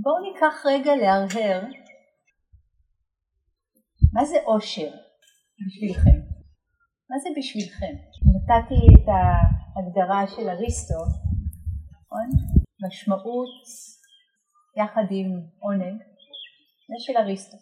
בואו 0.00 0.32
ניקח 0.32 0.66
רגע 0.66 0.96
להרהר 0.96 1.62
מה 4.12 4.24
זה 4.24 4.36
אושר 4.46 4.90
בשבילכם? 5.66 6.18
מה 7.10 7.18
זה 7.18 7.28
בשבילכם? 7.38 7.94
נתתי 8.32 8.80
את 8.94 9.08
ההגדרה 9.08 10.26
של 10.36 10.48
אריסטו, 10.48 11.00
נכון? 11.90 12.28
משמעות 12.86 13.64
יחד 14.76 15.06
עם 15.10 15.30
עונג, 15.58 16.02
זה 16.88 16.94
של 16.98 17.16
אריסטו. 17.16 17.56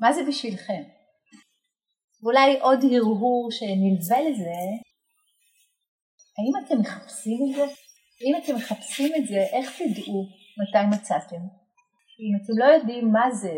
מה 0.00 0.12
זה 0.12 0.20
בשבילכם? 0.28 0.82
ואולי 2.22 2.60
עוד 2.60 2.78
הרהור 2.84 3.48
שנלווה 3.50 4.30
לזה, 4.30 4.58
האם 6.38 6.66
אתם 6.66 6.80
מחפשים 6.80 7.38
את 7.50 7.56
זה? 7.56 7.74
אם 8.24 8.34
אתם 8.42 8.56
מחפשים 8.56 9.12
את 9.16 9.26
זה, 9.28 9.40
איך 9.52 9.82
תדעו 9.82 10.45
מתי 10.58 10.96
מצאתם? 10.96 11.42
אם 12.20 12.32
אתם 12.36 12.52
לא 12.58 12.64
יודעים 12.64 13.12
מה 13.12 13.30
זה 13.30 13.56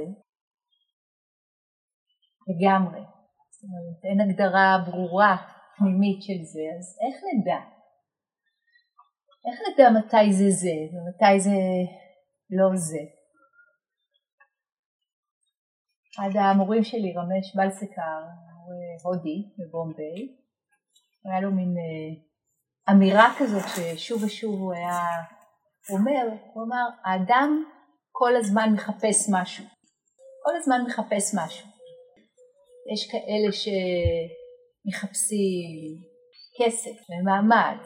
לגמרי, 2.49 3.01
זאת 3.51 3.63
אומרת 3.65 4.05
אין 4.05 4.21
הגדרה 4.21 4.79
ברורה 4.87 5.37
פנימית 5.77 6.23
של 6.23 6.45
זה, 6.53 6.65
אז 6.79 6.99
איך 7.05 7.17
נדע? 7.29 7.61
איך 9.47 9.61
נדע 9.67 9.91
מתי 9.99 10.33
זה 10.33 10.51
זה 10.51 10.77
ומתי 10.93 11.41
זה 11.41 11.59
לא 12.51 12.77
זה? 12.77 13.05
אחד 16.15 16.37
המורים 16.37 16.85
שלי, 16.85 17.15
רמש 17.17 17.57
בלסקר, 17.57 18.21
הודי 19.05 19.39
בבומביי, 19.59 20.37
היה 21.25 21.41
לו 21.41 21.51
מין 21.51 21.75
אה, 21.79 22.95
אמירה 22.95 23.35
כזאת 23.39 23.63
ששוב 23.77 24.23
ושוב 24.23 24.61
הוא 24.61 24.73
היה 24.75 24.99
אומר, 25.91 26.25
הוא 26.53 26.65
אמר, 26.65 26.89
האדם 27.05 27.65
כל 28.13 28.37
הזמן 28.37 28.69
מחפש 28.75 29.29
משהו, 29.33 29.65
כל 30.45 30.57
הזמן 30.57 30.81
מחפש 30.87 31.35
משהו. 31.35 31.69
יש 32.93 33.11
כאלה 33.13 33.53
שמחפשים 34.93 35.97
כסף 36.59 36.97
ומעמד, 37.11 37.81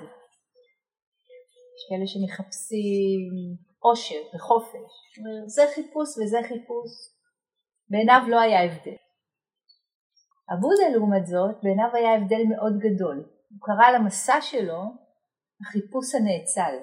יש 1.75 1.83
כאלה 1.89 2.07
שמחפשים 2.07 3.31
עושר 3.79 4.23
וחופש, 4.35 4.93
זה 5.47 5.63
חיפוש 5.75 6.09
וזה 6.19 6.39
חיפוש, 6.43 6.91
בעיניו 7.91 8.23
לא 8.29 8.41
היה 8.41 8.65
הבדל. 8.65 8.97
הבודה 10.51 10.89
לעומת 10.93 11.27
זאת, 11.27 11.57
בעיניו 11.63 11.89
היה 11.95 12.15
הבדל 12.15 12.43
מאוד 12.48 12.73
גדול. 12.79 13.17
הוא 13.51 13.59
קרא 13.61 13.91
למסע 13.91 14.41
שלו 14.41 14.83
החיפוש 15.61 16.15
הנאצל. 16.15 16.75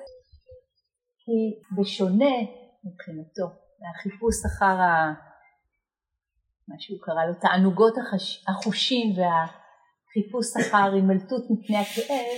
כי 1.30 1.41
בשונה 1.77 2.35
מבחינתו 2.83 3.47
מהחיפוש 3.81 4.35
אחר 4.45 4.75
ה... 4.81 5.13
מה 6.67 6.75
שהוא 6.80 6.99
קרא 7.02 7.25
לו 7.25 7.33
תענוגות 7.41 7.94
החש... 7.97 8.45
החושים 8.47 9.08
והחיפוש 9.17 10.47
אחר 10.61 10.94
הימלטות 10.94 11.44
מפני 11.49 11.77
הכאב, 11.77 12.38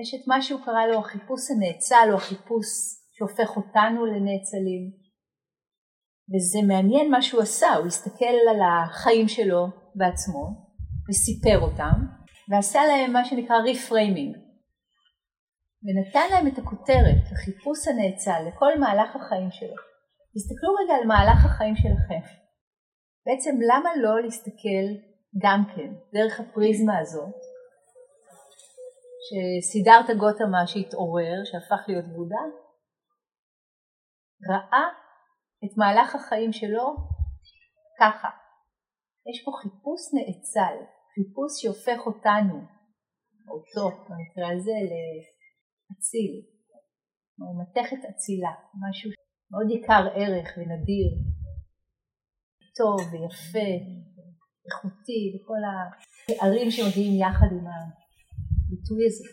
יש 0.00 0.14
את 0.14 0.28
מה 0.28 0.42
שהוא 0.42 0.60
קרא 0.64 0.86
לו 0.86 0.98
החיפוש 0.98 1.50
הנאצל 1.50 2.08
או 2.10 2.16
החיפוש 2.16 2.66
שהופך 3.16 3.56
אותנו 3.56 4.06
לנאצלים. 4.06 4.82
וזה 6.30 6.58
מעניין 6.68 7.10
מה 7.10 7.22
שהוא 7.22 7.42
עשה, 7.42 7.74
הוא 7.74 7.86
הסתכל 7.86 8.34
על 8.50 8.60
החיים 8.62 9.28
שלו 9.28 9.66
בעצמו 9.94 10.44
וסיפר 11.08 11.58
אותם 11.60 11.96
ועשה 12.48 12.80
להם 12.84 13.12
מה 13.12 13.24
שנקרא 13.24 13.56
ריפריימינג 13.56 14.41
ונתן 15.84 16.26
להם 16.30 16.46
את 16.46 16.58
הכותרת, 16.58 17.22
החיפוש 17.32 17.78
הנאצל 17.88 18.40
לכל 18.48 18.72
מהלך 18.80 19.16
החיים 19.16 19.50
שלו. 19.50 19.76
תסתכלו 20.34 20.70
רגע 20.80 20.94
על 20.94 21.06
מהלך 21.06 21.40
החיים 21.44 21.76
שלכם. 21.76 22.22
בעצם 23.26 23.54
למה 23.70 23.90
לא 23.96 24.22
להסתכל 24.22 24.86
גם 25.44 25.60
כן 25.72 25.90
דרך 26.14 26.40
הפריזמה 26.40 26.98
הזאת 26.98 27.34
שסידרת 29.26 30.08
גותמה 30.22 30.66
שהתעורר, 30.66 31.38
שהפך 31.44 31.88
להיות 31.88 32.08
בודה, 32.16 32.44
ראה 34.50 34.86
את 35.64 35.72
מהלך 35.78 36.14
החיים 36.14 36.52
שלו 36.52 36.86
ככה. 38.00 38.28
יש 39.30 39.38
פה 39.44 39.50
חיפוש 39.62 40.02
נאצל, 40.14 40.76
חיפוש 41.14 41.50
שהופך 41.60 42.06
אותנו, 42.06 42.56
אותו 43.52 43.84
במקרה 43.88 44.48
הזה, 44.52 44.76
לאציל, 45.92 46.34
או 47.40 47.46
מתכת 47.62 48.08
אצילה, 48.10 48.52
משהו 48.88 49.10
מאוד 49.50 49.70
יקר 49.70 50.04
ערך 50.14 50.48
ונדיר, 50.56 51.08
טוב 52.76 53.00
ויפה, 53.12 53.70
איכותי, 54.66 55.22
וכל 55.34 55.60
התארים 55.70 56.70
שמגיעים 56.70 57.20
יחד 57.20 57.46
עם 57.56 57.66
הביטוי 57.72 59.06
הזה. 59.06 59.28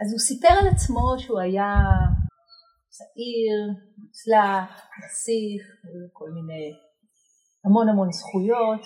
אז 0.00 0.12
הוא 0.12 0.20
סיפר 0.28 0.54
על 0.60 0.68
עצמו 0.74 1.04
שהוא 1.18 1.40
היה 1.40 1.74
צעיר, 2.96 3.56
מוצלח, 3.98 4.70
נסיך, 4.98 5.62
כל 6.12 6.30
מיני, 6.30 6.66
המון 7.64 7.88
המון 7.88 8.12
זכויות, 8.12 8.82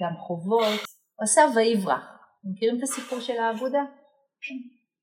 גם 0.00 0.16
חובות, 0.26 0.80
הוא 1.16 1.24
עשה 1.24 1.42
ויברח. 1.54 2.04
אתם 2.40 2.48
מכירים 2.52 2.78
את 2.78 2.82
הסיפור 2.82 3.20
של 3.20 3.38
העבודה? 3.38 3.82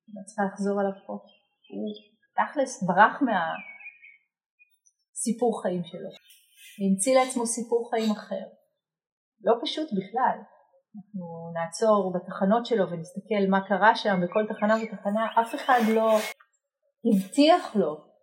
אני 0.09 0.25
צריכה 0.25 0.43
לחזור 0.51 0.79
עליו 0.79 0.95
פה. 1.07 1.13
הוא 1.13 1.87
תכלס 2.37 2.83
ברח 2.83 3.15
מהסיפור 5.21 5.61
חיים 5.61 5.83
שלו, 5.83 6.09
והמציא 6.79 7.13
לעצמו 7.19 7.45
סיפור 7.45 7.89
חיים 7.89 8.11
אחר. 8.11 8.45
לא 9.41 9.53
פשוט 9.61 9.89
בכלל. 9.97 10.37
אנחנו 10.95 11.51
נעצור 11.53 12.13
בתחנות 12.15 12.65
שלו 12.65 12.89
ונסתכל 12.91 13.43
מה 13.49 13.67
קרה 13.67 13.95
שם 13.95 14.15
בכל 14.23 14.43
תחנה 14.53 14.75
ותחנה, 14.75 15.27
אף 15.41 15.55
אחד 15.55 15.79
לא 15.95 16.17
הבטיח 17.05 17.75
לו 17.75 18.13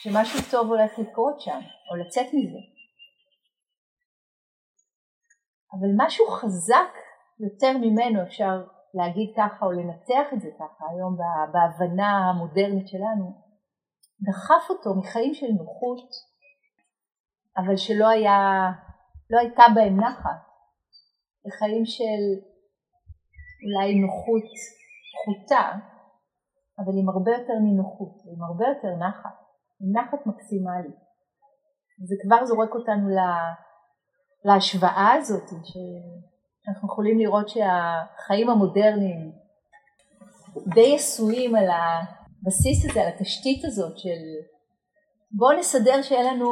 שמשהו 0.00 0.40
טוב 0.50 0.66
הולך 0.68 0.98
לקרות 0.98 1.40
שם, 1.40 1.60
או 1.90 1.96
לצאת 1.96 2.26
מזה. 2.26 2.62
אבל 5.72 5.88
משהו 5.96 6.26
חזק 6.26 6.92
יותר 7.40 7.78
ממנו, 7.78 8.22
אפשר 8.22 8.75
להגיד 8.96 9.32
ככה 9.36 9.66
או 9.66 9.72
לנתח 9.72 10.26
את 10.32 10.40
זה 10.40 10.48
ככה 10.58 10.84
היום 10.90 11.16
בהבנה 11.52 12.30
המודרנית 12.30 12.88
שלנו, 12.88 13.46
דחף 14.20 14.70
אותו 14.70 14.94
מחיים 14.94 15.34
של 15.34 15.46
נוחות, 15.58 16.08
אבל 17.56 17.76
שלא 17.76 18.08
היה, 18.08 18.38
לא 19.30 19.38
הייתה 19.38 19.62
בהם 19.74 20.00
נחת, 20.00 20.40
לחיים 21.44 21.84
של 21.86 22.22
אולי 23.64 23.94
נוחות 24.00 24.48
פחותה, 25.12 25.72
אבל 26.78 26.92
עם 27.00 27.08
הרבה 27.08 27.30
יותר 27.30 27.56
נינוחות, 27.64 28.14
עם 28.26 28.42
הרבה 28.42 28.64
יותר 28.68 28.96
נחת, 28.96 29.36
עם 29.80 29.96
נחת 29.96 30.26
מקסימלית. 30.26 31.06
זה 32.08 32.14
כבר 32.22 32.44
זורק 32.44 32.74
אותנו 32.74 33.08
להשוואה 34.44 35.12
הזאת, 35.12 35.50
שאנחנו 36.66 36.88
יכולים 36.88 37.18
לראות 37.18 37.48
שהחיים 37.48 38.50
המודרניים 38.50 39.32
די 40.74 40.94
עשויים 40.94 41.54
על 41.54 41.68
הבסיס 41.70 42.90
הזה, 42.90 43.00
על 43.02 43.08
התשתית 43.08 43.64
הזאת 43.64 43.98
של 43.98 44.22
בואו 45.38 45.58
נסדר 45.58 46.02
שיהיה 46.02 46.32
לנו, 46.32 46.48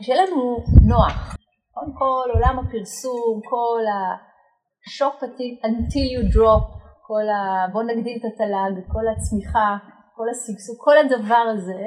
שיהיה 0.00 0.22
לנו 0.22 0.56
נוח. 0.88 1.36
קודם 1.74 1.92
כל 1.98 2.30
עולם 2.34 2.58
הפרסום, 2.58 3.40
כל 3.50 3.82
ה-shop 3.94 5.24
until 5.66 6.06
you 6.14 6.36
drop, 6.36 6.64
כל 7.06 7.28
ה... 7.28 7.66
בואו 7.72 7.86
נגדיל 7.86 8.18
את 8.20 8.24
התל"ג, 8.24 8.92
כל 8.92 9.04
הצמיחה, 9.12 9.76
כל 10.16 10.28
השגשוג, 10.30 10.76
כל 10.78 10.98
הדבר 10.98 11.44
הזה, 11.54 11.82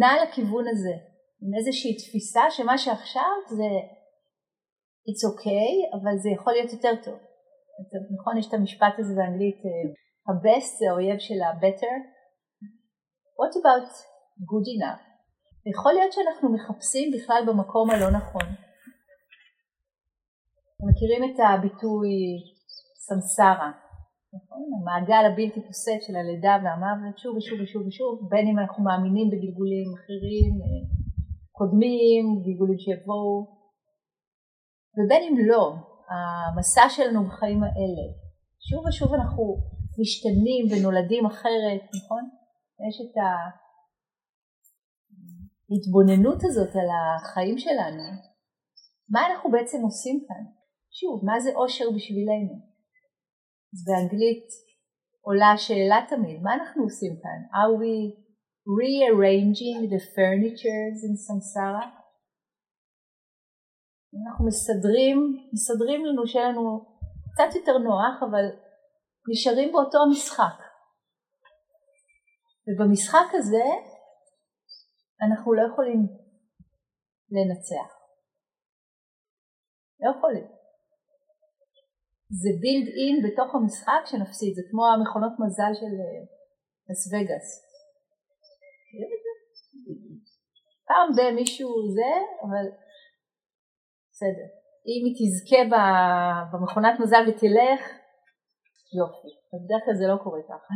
נע 0.00 0.12
לכיוון 0.22 0.64
הזה, 0.68 0.94
עם 1.42 1.50
איזושהי 1.58 1.96
תפיסה 1.96 2.42
שמה 2.50 2.78
שעכשיו 2.78 3.32
זה 3.48 3.70
it's 5.08 5.22
okay, 5.30 5.96
אבל 5.96 6.18
זה 6.22 6.30
יכול 6.30 6.52
להיות 6.52 6.72
יותר 6.72 6.94
טוב. 7.04 7.18
נכון, 8.20 8.36
יש 8.38 8.48
את 8.48 8.54
המשפט 8.54 8.94
הזה 8.98 9.14
באנגלית, 9.16 9.60
ה-best 10.26 10.70
זה 10.78 10.90
האויב 10.90 11.18
של 11.18 11.42
ה-better. 11.42 11.96
What 13.38 13.52
about 13.60 13.90
good 14.50 14.66
enough? 14.76 15.02
יכול 15.72 15.92
להיות 15.92 16.12
שאנחנו 16.12 16.52
מחפשים 16.54 17.12
בכלל 17.14 17.42
במקום 17.46 17.90
הלא 17.90 18.10
נכון. 18.10 18.46
מכירים 20.88 21.22
את 21.24 21.38
הביטוי 21.48 22.08
סמסרה, 23.06 23.70
נכון? 24.36 24.62
המעגל 24.76 25.22
הבלתי 25.26 25.60
פוסק 25.66 25.98
של 26.06 26.16
הלידה 26.16 26.54
והמוות 26.62 27.18
שוב 27.18 27.36
ושוב 27.36 27.60
ושוב 27.60 27.82
ושוב, 27.86 28.12
בין 28.30 28.46
אם 28.50 28.58
אנחנו 28.58 28.84
מאמינים 28.84 29.26
בגלגולים 29.30 29.88
אחרים, 29.98 30.52
אה, 30.64 30.82
קודמים, 31.58 32.24
גלגולים 32.44 32.78
שיבואו, 32.78 33.59
ובין 34.96 35.22
אם 35.28 35.34
לא, 35.48 35.74
המסע 36.10 36.88
שלנו 36.88 37.24
בחיים 37.26 37.62
האלה, 37.62 38.06
שוב 38.68 38.86
ושוב 38.86 39.14
אנחנו 39.14 39.56
משתנים 40.00 40.62
ונולדים 40.70 41.26
אחרת, 41.26 41.82
נכון? 41.96 42.24
יש 42.88 42.96
את 43.04 43.14
ההתבוננות 45.70 46.44
הזאת 46.44 46.76
על 46.76 46.88
החיים 46.96 47.58
שלנו, 47.58 48.02
מה 49.10 49.20
אנחנו 49.26 49.50
בעצם 49.50 49.82
עושים 49.82 50.24
כאן? 50.28 50.44
שוב, 50.90 51.24
מה 51.24 51.40
זה 51.40 51.50
אושר 51.54 51.84
בשבילנו? 51.96 52.54
אז 53.72 53.84
באנגלית 53.86 54.46
עולה 55.20 55.52
השאלה 55.52 56.06
תמיד, 56.08 56.42
מה 56.42 56.54
אנחנו 56.54 56.82
עושים 56.82 57.12
כאן? 57.22 57.40
Are 57.60 57.74
we 57.82 57.94
rearranging 58.80 59.78
the 59.92 60.00
furnitures 60.14 60.98
in 61.06 61.14
samsara? 61.26 61.99
אנחנו 64.14 64.46
מסדרים, 64.46 65.16
מסדרים 65.52 66.04
לנו 66.06 66.26
שיהיה 66.26 66.48
לנו 66.48 66.98
קצת 67.32 67.50
יותר 67.58 67.78
נוח, 67.78 68.14
אבל 68.30 68.44
נשארים 69.30 69.72
באותו 69.72 69.98
המשחק. 70.06 70.58
ובמשחק 72.66 73.28
הזה 73.38 73.66
אנחנו 75.26 75.54
לא 75.54 75.62
יכולים 75.72 76.00
לנצח. 77.34 77.90
לא 80.00 80.10
יכולים. 80.16 80.46
זה 82.42 82.50
בילד 82.60 82.88
אין 82.98 83.16
בתוך 83.24 83.54
המשחק 83.54 84.02
שנפסיד, 84.06 84.52
זה 84.54 84.62
כמו 84.70 84.82
המכונות 84.86 85.32
מזל 85.42 85.72
של 85.80 85.92
לס 86.88 87.02
וגאס. 87.12 87.48
פעם 90.88 91.08
במישהו 91.16 91.70
זה, 91.96 92.12
אבל 92.44 92.66
בסדר. 94.20 94.48
אם 94.90 95.02
היא 95.06 95.14
תזכה 95.18 95.60
במכונת 96.52 97.00
מזל 97.00 97.22
ותלך, 97.28 97.80
יופי. 98.98 99.32
בדרך 99.52 99.82
כלל 99.84 99.94
זה 100.00 100.06
לא 100.12 100.16
קורה 100.24 100.42
ככה. 100.50 100.74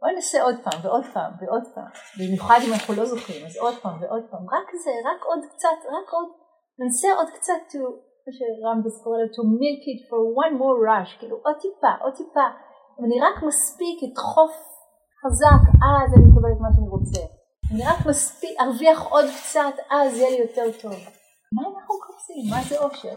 בואי 0.00 0.14
נעשה 0.14 0.42
עוד 0.42 0.56
פעם 0.64 0.78
ועוד 0.82 1.04
פעם 1.14 1.32
ועוד 1.40 1.64
פעם, 1.74 1.90
במיוחד 2.18 2.58
אם 2.64 2.72
אנחנו 2.72 2.94
לא 3.00 3.04
זוכרים, 3.12 3.46
אז 3.46 3.56
עוד 3.56 3.74
פעם 3.82 3.96
ועוד 4.00 4.24
פעם, 4.30 4.44
רק 4.54 4.68
זה, 4.84 4.94
רק 5.10 5.20
עוד 5.30 5.42
קצת, 5.52 5.78
רק 5.96 6.08
עוד, 6.16 6.28
ננסה 6.78 7.08
עוד 7.18 7.28
קצת, 7.36 7.60
to, 7.70 7.80
כמו 8.20 8.30
שרמב"ס 8.36 8.96
קורא 9.04 9.16
לו, 9.18 9.26
to 9.36 9.42
milk 9.60 9.82
it 9.92 10.00
for 10.08 10.20
one 10.42 10.54
more 10.60 10.78
rush, 10.88 11.18
כאילו 11.18 11.36
עוד 11.44 11.56
טיפה, 11.64 11.92
עוד 12.04 12.14
טיפה, 12.20 12.46
אם 12.96 13.04
אני 13.06 13.16
רק 13.26 13.36
מספיק 13.48 13.96
אדחוף 14.06 14.54
חזק, 15.20 15.62
אז 15.88 16.08
אני 16.16 16.24
מקבל 16.28 16.52
את 16.54 16.60
מה 16.64 16.70
שאני 16.74 16.88
רוצה, 16.96 17.22
אני 17.70 17.82
רק 17.90 18.00
מספיק, 18.10 18.54
ארוויח 18.60 18.98
עוד 19.14 19.26
קצת, 19.38 19.74
אז 19.90 20.16
יהיה 20.16 20.30
לי 20.30 20.38
יותר 20.46 20.66
טוב. 20.82 21.23
מה 21.54 21.62
אנחנו 21.70 21.94
מחפשים? 21.98 22.42
מה 22.50 22.60
זה 22.68 22.76
אושר? 22.84 23.16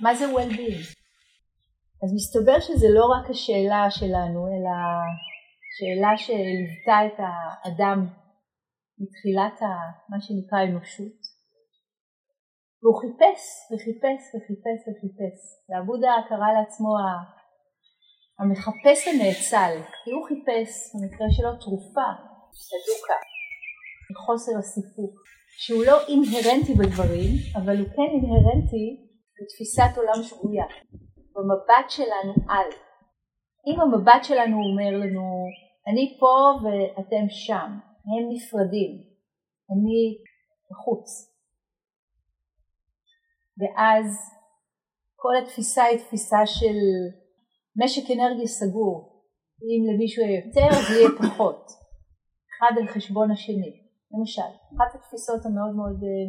מה 0.00 0.14
זה 0.14 0.24
well-being? 0.24 0.84
אז 2.02 2.10
מסתבר 2.14 2.60
שזה 2.60 2.86
לא 2.98 3.04
רק 3.14 3.30
השאלה 3.30 3.90
שלנו, 3.90 4.40
אלא 4.52 4.76
שאלה 5.76 6.12
שליוותה 6.24 6.98
את 7.06 7.18
האדם 7.24 7.98
מתחילת 8.98 9.56
ה, 9.62 9.66
מה 10.10 10.18
שנקרא 10.24 10.58
אנושות. 10.66 11.18
והוא 12.80 13.00
חיפש 13.02 13.42
וחיפש 13.70 14.20
וחיפש 14.32 14.78
וחיפש. 14.86 15.38
ועבודה 15.68 16.12
קרא 16.28 16.50
לעצמו 16.56 16.92
המחפש 18.38 18.98
הנאצל, 19.08 19.74
כי 19.98 20.10
הוא 20.14 20.26
חיפש, 20.28 20.70
במקרה 20.94 21.28
שלו, 21.36 21.52
תרופה, 21.64 22.08
סדוקה, 22.66 23.18
מחוסר 24.10 24.54
הסיפוק, 24.58 25.14
שהוא 25.58 25.84
לא 25.84 25.96
אינהרנטי 26.08 26.74
בדברים, 26.74 27.30
אבל 27.56 27.78
הוא 27.78 27.88
כן 27.96 28.10
אינהרנטי 28.16 28.86
בתפיסת 29.40 29.96
עולם 29.96 30.22
שגויה, 30.22 30.64
במבט 31.34 31.90
שלנו 31.90 32.34
על. 32.48 32.68
אם 33.66 33.80
המבט 33.80 34.24
שלנו 34.24 34.56
אומר 34.56 34.90
לנו 35.00 35.24
אני 35.86 36.16
פה 36.20 36.34
ואתם 36.62 37.28
שם, 37.28 37.70
הם 38.04 38.24
נפרדים, 38.32 38.92
אני 39.70 40.18
בחוץ. 40.70 41.34
ואז 43.58 44.06
כל 45.16 45.36
התפיסה 45.42 45.84
היא 45.84 45.98
תפיסה 45.98 46.46
של 46.46 46.76
משק 47.76 48.10
אנרגיה 48.10 48.46
סגור, 48.46 49.24
אם 49.62 49.94
למישהו 49.94 50.22
יהיה 50.22 50.44
יותר 50.46 50.68
אז 50.78 50.90
יהיה 50.90 51.08
פחות, 51.18 51.66
אחד 52.58 52.78
על 52.80 52.86
חשבון 52.86 53.30
השני, 53.30 53.83
למשל, 54.18 54.50
אחת 54.76 54.94
התפיסות 54.94 55.46
המאוד 55.46 55.74
מאוד 55.76 55.98
אה, 56.02 56.26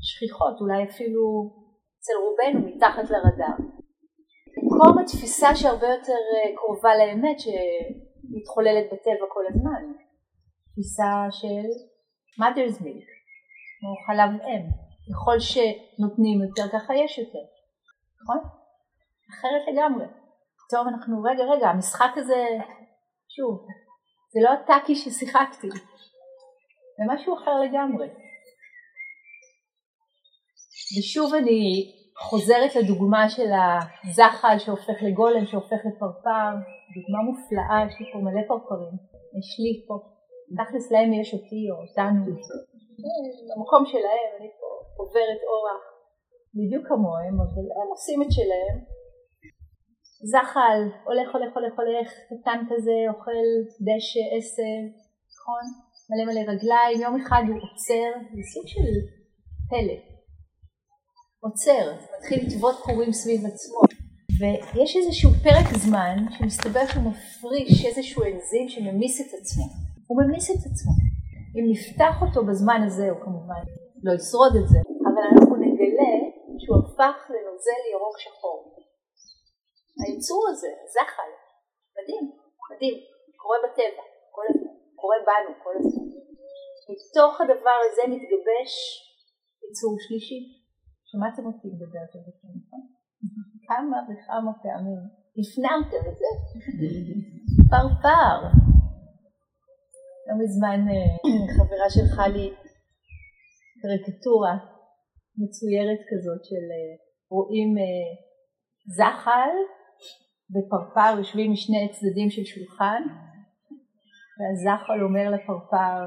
שכיחות, 0.00 0.60
אולי 0.60 0.84
אפילו 0.84 1.22
אצל 1.98 2.12
רובנו 2.24 2.68
מתחת 2.68 3.10
לרדאר. 3.10 3.58
במקום 4.56 4.98
התפיסה 5.02 5.54
שהרבה 5.54 5.86
יותר 5.86 6.20
אה, 6.34 6.56
קרובה 6.56 6.96
לאמת, 6.96 7.38
מתחוללת 8.30 8.86
בטבע 8.92 9.26
כל 9.34 9.44
הזמן. 9.48 9.82
תפיסה 10.72 11.26
של 11.30 11.68
mother's 12.40 12.78
milk, 12.82 13.08
כמו 13.78 13.94
חלב 14.06 14.30
אם. 14.48 14.64
ככל 15.08 15.38
שנותנים 15.40 16.42
יותר 16.42 16.68
ככה 16.72 16.94
יש 16.94 17.18
יותר, 17.18 17.44
נכון? 18.22 18.38
אחרת 19.30 19.62
לגמרי. 19.72 20.06
פתאום 20.66 20.88
אנחנו, 20.88 21.22
רגע 21.22 21.44
רגע, 21.44 21.68
המשחק 21.68 22.12
הזה, 22.16 22.46
שוב, 23.28 23.66
זה 24.32 24.40
לא 24.42 24.50
הטאקי 24.52 24.94
ששיחקתי, 24.94 25.68
זה 26.98 27.04
משהו 27.14 27.34
אחר 27.34 27.60
לגמרי. 27.64 28.08
ושוב 30.98 31.34
אני 31.34 31.62
חוזרת 32.16 32.76
לדוגמה 32.76 33.28
של 33.28 33.50
הזחל 34.04 34.58
שהופך 34.58 34.98
לגולם, 35.06 35.44
שהופך 35.46 35.80
לפרפר, 35.88 36.52
דוגמה 36.96 37.20
מופלאה, 37.28 37.78
יש 37.86 37.94
לי 38.00 38.06
פה 38.12 38.18
מלא 38.18 38.42
פרפרים, 38.48 38.96
יש 39.38 39.50
לי 39.62 39.72
פה, 39.86 39.94
תכלס 40.58 40.86
להם 40.92 41.12
יש 41.12 41.34
אותי 41.34 41.62
או 41.70 41.76
אותנו, 41.82 42.24
במקום 43.48 43.82
שלהם, 43.86 44.30
אני 44.38 44.48
פה 44.60 44.68
עוברת 45.00 45.40
אורח 45.50 45.84
בדיוק 46.56 46.84
כמוהם, 46.88 47.34
אבל 47.44 47.66
הם 47.78 47.88
עושים 47.94 48.22
את 48.22 48.32
שלהם. 48.36 48.76
זחל, 50.32 50.80
הולך 51.08 51.28
הולך 51.34 51.50
הולך 51.56 51.74
הולך, 51.80 52.08
קטן 52.30 52.60
כזה, 52.70 52.98
אוכל 53.08 53.46
דשא, 53.86 54.24
עשב, 54.36 54.82
נכון? 55.34 55.64
מלא 56.10 56.24
מלא 56.28 56.52
רגליים, 56.52 57.00
יום 57.00 57.14
אחד 57.22 57.42
הוא 57.48 57.56
עוצר, 57.56 58.08
זה 58.34 58.42
סוג 58.52 58.66
של 58.66 58.88
פלא. 59.70 59.98
עוצר, 61.44 61.84
מתחיל 62.18 62.38
לטוות 62.46 62.76
קורים 62.84 63.12
סביב 63.12 63.40
עצמו. 63.46 63.80
ויש 64.38 64.96
איזשהו 64.96 65.30
פרק 65.44 65.68
זמן 65.84 66.16
שמסתבר 66.34 66.86
שהוא 66.90 67.02
מפריש 67.08 67.86
איזשהו 67.86 68.22
אנזים 68.22 68.68
שממיס 68.68 69.20
את 69.20 69.30
עצמו. 69.40 69.64
הוא 70.06 70.22
ממיס 70.22 70.50
את 70.50 70.62
עצמו. 70.70 70.92
אם 71.56 71.64
נפתח 71.72 72.14
אותו 72.22 72.46
בזמן 72.46 72.80
הזה, 72.86 73.10
הוא 73.10 73.20
כמובן 73.24 73.62
לא 74.04 74.12
ישרוד 74.18 74.54
את 74.60 74.68
זה, 74.72 74.78
אבל 75.08 75.24
אנחנו 75.30 75.56
נגלה 75.64 76.14
שהוא 76.60 76.78
הפך 76.82 77.16
לנוזל 77.32 77.80
ירוק 77.92 78.16
שחור. 78.24 78.58
היצור 80.00 80.42
הזה, 80.50 80.70
זחל, 80.94 81.30
מדהים, 81.96 82.24
מדהים, 82.70 82.96
קורה 83.42 83.58
בטבע, 83.64 84.04
כל 84.36 84.44
הזמן, 84.50 84.74
קורה 85.00 85.16
בנו 85.26 85.54
כל 85.64 85.74
הזמן. 85.78 86.07
מתוך 86.90 87.40
הדבר 87.40 87.78
הזה 87.86 88.02
מתגבש 88.12 88.72
יצור 89.70 89.96
שלישי. 90.04 90.58
שמעתם 91.10 91.46
אותי 91.46 91.68
מדברת 91.74 92.12
על 92.14 92.20
זה, 92.26 92.48
נכון? 92.58 92.82
כמה 93.68 93.96
וכמה 94.08 94.52
פעמים 94.62 95.00
הפנמתם 95.38 96.02
את 96.10 96.16
זה? 96.20 96.30
פרפר. 97.70 98.38
לא 100.26 100.34
מזמן 100.42 100.80
אה, 100.88 101.16
חברה 101.56 101.90
שלחה 101.90 102.28
לי 102.28 102.54
קריקטורה 103.82 104.54
מצוירת 105.38 106.00
כזאת 106.10 106.44
של 106.44 106.64
אה, 106.76 106.94
רואים 107.30 107.70
אה, 107.78 108.08
זחל 108.96 109.52
ופרפר 110.52 111.18
יושבים 111.18 111.52
משני 111.52 111.88
צדדים 111.92 112.30
של 112.30 112.44
שולחן 112.44 113.02
והזחל 114.38 115.02
אומר 115.02 115.30
לפרפר 115.30 115.98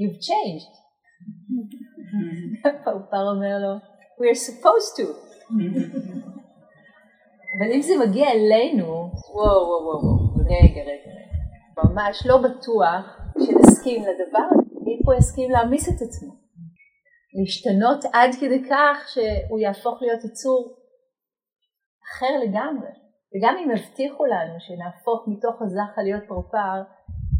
You've 0.00 0.20
changed. 0.28 0.72
הפרפר 2.66 3.30
אומר 3.30 3.58
לו 3.58 3.76
We 4.20 4.24
are 4.32 4.38
supposed 4.38 4.96
to. 4.98 5.06
אבל 7.58 7.72
אם 7.74 7.82
זה 7.82 7.92
מגיע 8.06 8.30
אלינו, 8.30 8.86
וואו 9.34 9.62
וואו 9.68 9.84
וואו, 9.84 10.44
רגע 10.44 10.80
רגע 10.80 11.12
ממש 11.76 12.26
לא 12.26 12.36
בטוח 12.36 13.20
שנסכים 13.38 14.02
לדבר 14.02 14.46
הזה, 14.50 14.74
מי 14.84 15.00
פה 15.04 15.16
יסכים 15.18 15.50
להעמיס 15.50 15.88
את 15.88 16.02
עצמו, 16.02 16.32
להשתנות 17.38 18.04
עד 18.12 18.30
כדי 18.40 18.62
כך 18.70 19.08
שהוא 19.08 19.58
יהפוך 19.58 20.02
להיות 20.02 20.24
יצור 20.24 20.76
אחר 22.08 22.34
לגמרי, 22.44 22.92
וגם 23.32 23.56
אם 23.62 23.70
הבטיחו 23.70 24.24
לנו 24.24 24.54
שנהפוך 24.58 25.20
מתוך 25.28 25.62
הזחל 25.62 26.02
להיות 26.02 26.22
פרפר, 26.28 26.78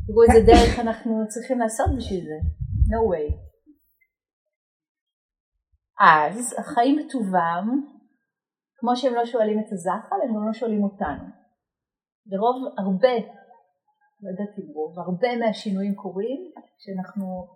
תראו 0.06 0.23
איזה 0.23 0.47
דרך 0.47 0.78
אנחנו 0.78 1.25
צריכים 1.28 1.59
לעשות 1.59 1.87
בשביל 1.97 2.25
זה, 2.25 2.38
no 2.92 3.00
way. 3.11 3.52
אז 6.00 6.54
החיים 6.59 6.97
בטובם, 6.99 7.66
כמו 8.76 8.97
שהם 8.97 9.14
לא 9.14 9.26
שואלים 9.26 9.59
את 9.59 9.73
הזחל, 9.73 10.16
הם 10.23 10.35
גם 10.35 10.47
לא 10.47 10.52
שואלים 10.52 10.85
אותנו. 10.85 11.25
לרוב 12.26 12.56
הרבה, 12.78 13.14
לא 14.23 14.28
יודעת 14.30 14.59
אם 14.59 14.68
רוב, 14.75 14.99
הרבה 14.99 15.37
מהשינויים 15.37 15.94
קורים 15.94 16.52
כשאנחנו 16.78 17.47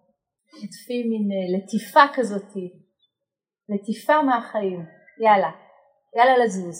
משתפים 0.47 1.11
מין 1.11 1.27
אה, 1.33 1.59
לטיפה 1.59 2.05
כזאתי, 2.15 2.67
לטיפה 3.69 4.23
מהחיים, 4.23 4.87
יאללה, 5.25 5.51
יאללה 6.17 6.45
לזוז, 6.45 6.79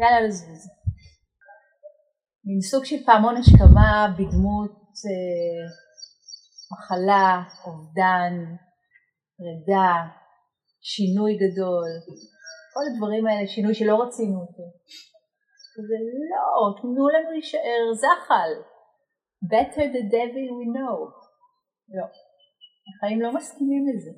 יאללה 0.00 0.20
לזוז. 0.26 0.75
מין 2.46 2.60
סוג 2.60 2.84
של 2.84 2.96
פעמון 3.06 3.36
השכמה 3.36 4.14
בדמות 4.18 4.76
אה, 5.06 5.64
מחלה, 6.72 7.42
אובדן, 7.66 8.34
פרידה, 9.38 9.94
שינוי 10.80 11.32
גדול, 11.34 11.88
כל 12.74 12.84
הדברים 12.92 13.26
האלה, 13.26 13.46
שינוי 13.46 13.74
שלא 13.74 14.02
רצינו 14.02 14.40
אותו. 14.40 14.64
זה 15.88 15.98
לא, 16.30 16.80
תנו 16.80 17.08
לנו 17.08 17.30
להישאר 17.30 17.82
זחל. 18.02 18.52
better 19.52 19.86
the 19.96 20.04
devil 20.16 20.48
we 20.58 20.66
know. 20.76 20.96
לא. 21.96 22.06
החיים 22.88 23.20
לא 23.20 23.34
מסכימים 23.34 23.84
לזה. 23.88 24.10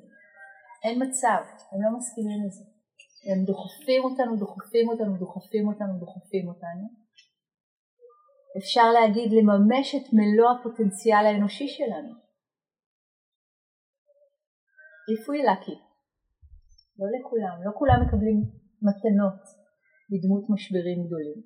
אין 0.83 1.03
מצב, 1.03 1.41
הם 1.71 1.81
לא 1.81 1.97
מסכימים 1.97 2.45
לזה. 2.45 2.63
הם 3.31 3.45
דוחפים 3.45 4.03
אותנו, 4.03 4.37
דוחפים 4.37 4.89
אותנו, 4.89 5.17
דוחפים 5.17 5.67
אותנו, 5.67 5.99
דוחפים 5.99 6.47
אותנו. 6.47 6.98
אפשר 8.57 8.91
להגיד 8.91 9.29
לממש 9.37 9.95
את 9.95 10.13
מלוא 10.13 10.49
הפוטנציאל 10.51 11.25
האנושי 11.25 11.67
שלנו. 11.67 12.13
If 15.13 15.21
we 15.29 15.39
lucky. 15.49 15.77
לא 16.99 17.07
לכולם, 17.15 17.55
לא 17.65 17.71
כולם 17.79 17.99
מקבלים 18.03 18.37
מתנות 18.87 19.41
בדמות 20.09 20.43
משברים 20.49 20.97
גדולים. 21.05 21.39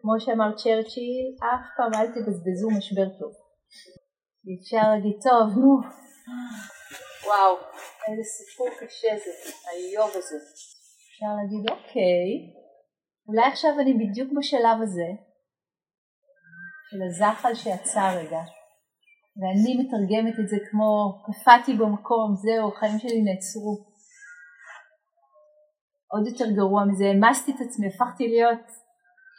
כמו 0.00 0.14
שאמר 0.20 0.50
צ'רצ'יל, 0.56 1.26
אף 1.50 1.64
פעם 1.76 1.92
אל 1.94 2.06
תבזבזו 2.14 2.68
משבר 2.78 3.08
טוב. 3.18 3.32
אפשר 4.60 4.84
להגיד, 4.92 5.16
טוב, 5.26 5.46
נו, 5.62 5.72
וואו, 7.26 7.52
איזה 8.08 8.24
סיפור 8.36 8.68
קשה 8.80 9.12
זה, 9.24 9.32
האיוב 9.66 10.10
הזה. 10.18 10.38
אפשר 11.08 11.32
להגיד, 11.38 11.62
אוקיי, 11.70 12.28
אולי 13.30 13.46
עכשיו 13.52 13.70
אני 13.80 13.92
בדיוק 13.94 14.30
בשלב 14.38 14.78
הזה, 14.82 15.08
של 16.88 17.02
הזחל 17.02 17.54
שעצר 17.54 18.10
רגע, 18.20 18.42
ואני 19.38 19.72
מתרגמת 19.80 20.36
את 20.40 20.48
זה 20.48 20.56
כמו, 20.70 20.92
קפאתי 21.26 21.72
במקום, 21.80 22.28
זהו, 22.44 22.68
החיים 22.68 22.98
שלי 22.98 23.22
נעצרו. 23.22 23.74
עוד 26.12 26.26
יותר 26.26 26.48
גרוע 26.58 26.84
מזה, 26.88 27.04
העמסתי 27.04 27.50
את 27.52 27.60
עצמי, 27.66 27.86
הפכתי 27.86 28.28
להיות 28.28 28.66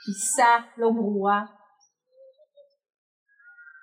פיסה 0.04 0.52
לא 0.78 0.90
ברורה. 0.98 1.42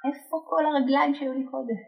איפה 0.07 0.37
כל 0.51 0.63
הרגליים 0.67 1.15
שהיו 1.15 1.33
לי 1.33 1.47
קודם? 1.51 1.81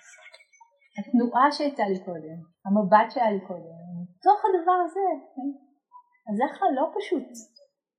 התנועה 0.98 1.52
שהייתה 1.52 1.84
לי 1.92 1.98
קודם, 2.04 2.38
המבט 2.64 3.10
שהיה 3.10 3.30
לי 3.30 3.40
קודם, 3.48 3.76
מתוך 4.02 4.38
הדבר 4.46 4.78
הזה, 4.84 5.06
כן? 5.34 5.50
אז 6.28 6.36
איך 6.44 6.62
לא 6.76 6.84
פשוט 6.96 7.28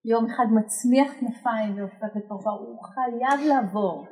יום 0.05 0.25
אחד 0.25 0.46
מצמיח 0.51 1.12
כנפיים 1.20 1.77
והופך 1.77 2.15
לתופעה, 2.15 2.53
הוא 2.53 2.84
חייב 2.84 3.48
לעבור 3.48 4.08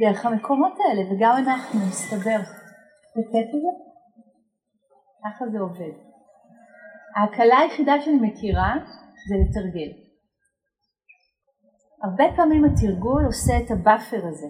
דרך 0.00 0.26
המקומות 0.26 0.72
האלה, 0.80 1.02
וגם 1.10 1.36
אנחנו, 1.36 1.80
מסתבר. 1.88 2.38
זה 3.14 3.22
כיף 3.32 3.48
לזה? 3.54 3.72
ככה 5.24 5.44
זה 5.52 5.58
עובד. 5.58 5.92
ההקלה 7.16 7.58
היחידה 7.58 8.00
שאני 8.00 8.18
מכירה 8.20 8.74
זה 9.28 9.34
לתרגל. 9.44 9.92
הרבה 12.02 12.24
פעמים 12.36 12.64
התרגול 12.64 13.24
עושה 13.24 13.58
את 13.58 13.70
ה 13.70 13.78
buffer 13.78 14.26
הזה, 14.26 14.46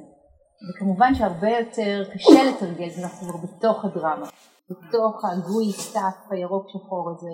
וכמובן 0.69 1.15
שהרבה 1.15 1.51
יותר 1.51 2.05
קשה 2.15 2.43
לתרגל 2.51 2.91
כשאנחנו 2.91 3.29
כבר 3.29 3.37
בתוך 3.37 3.85
הדרמה, 3.85 4.27
בתוך 4.71 5.25
ה 5.25 5.33
gooey 5.33 5.73
stuff 5.73 6.17
הירוק 6.31 6.67
שחור 6.69 7.11
הזה, 7.11 7.31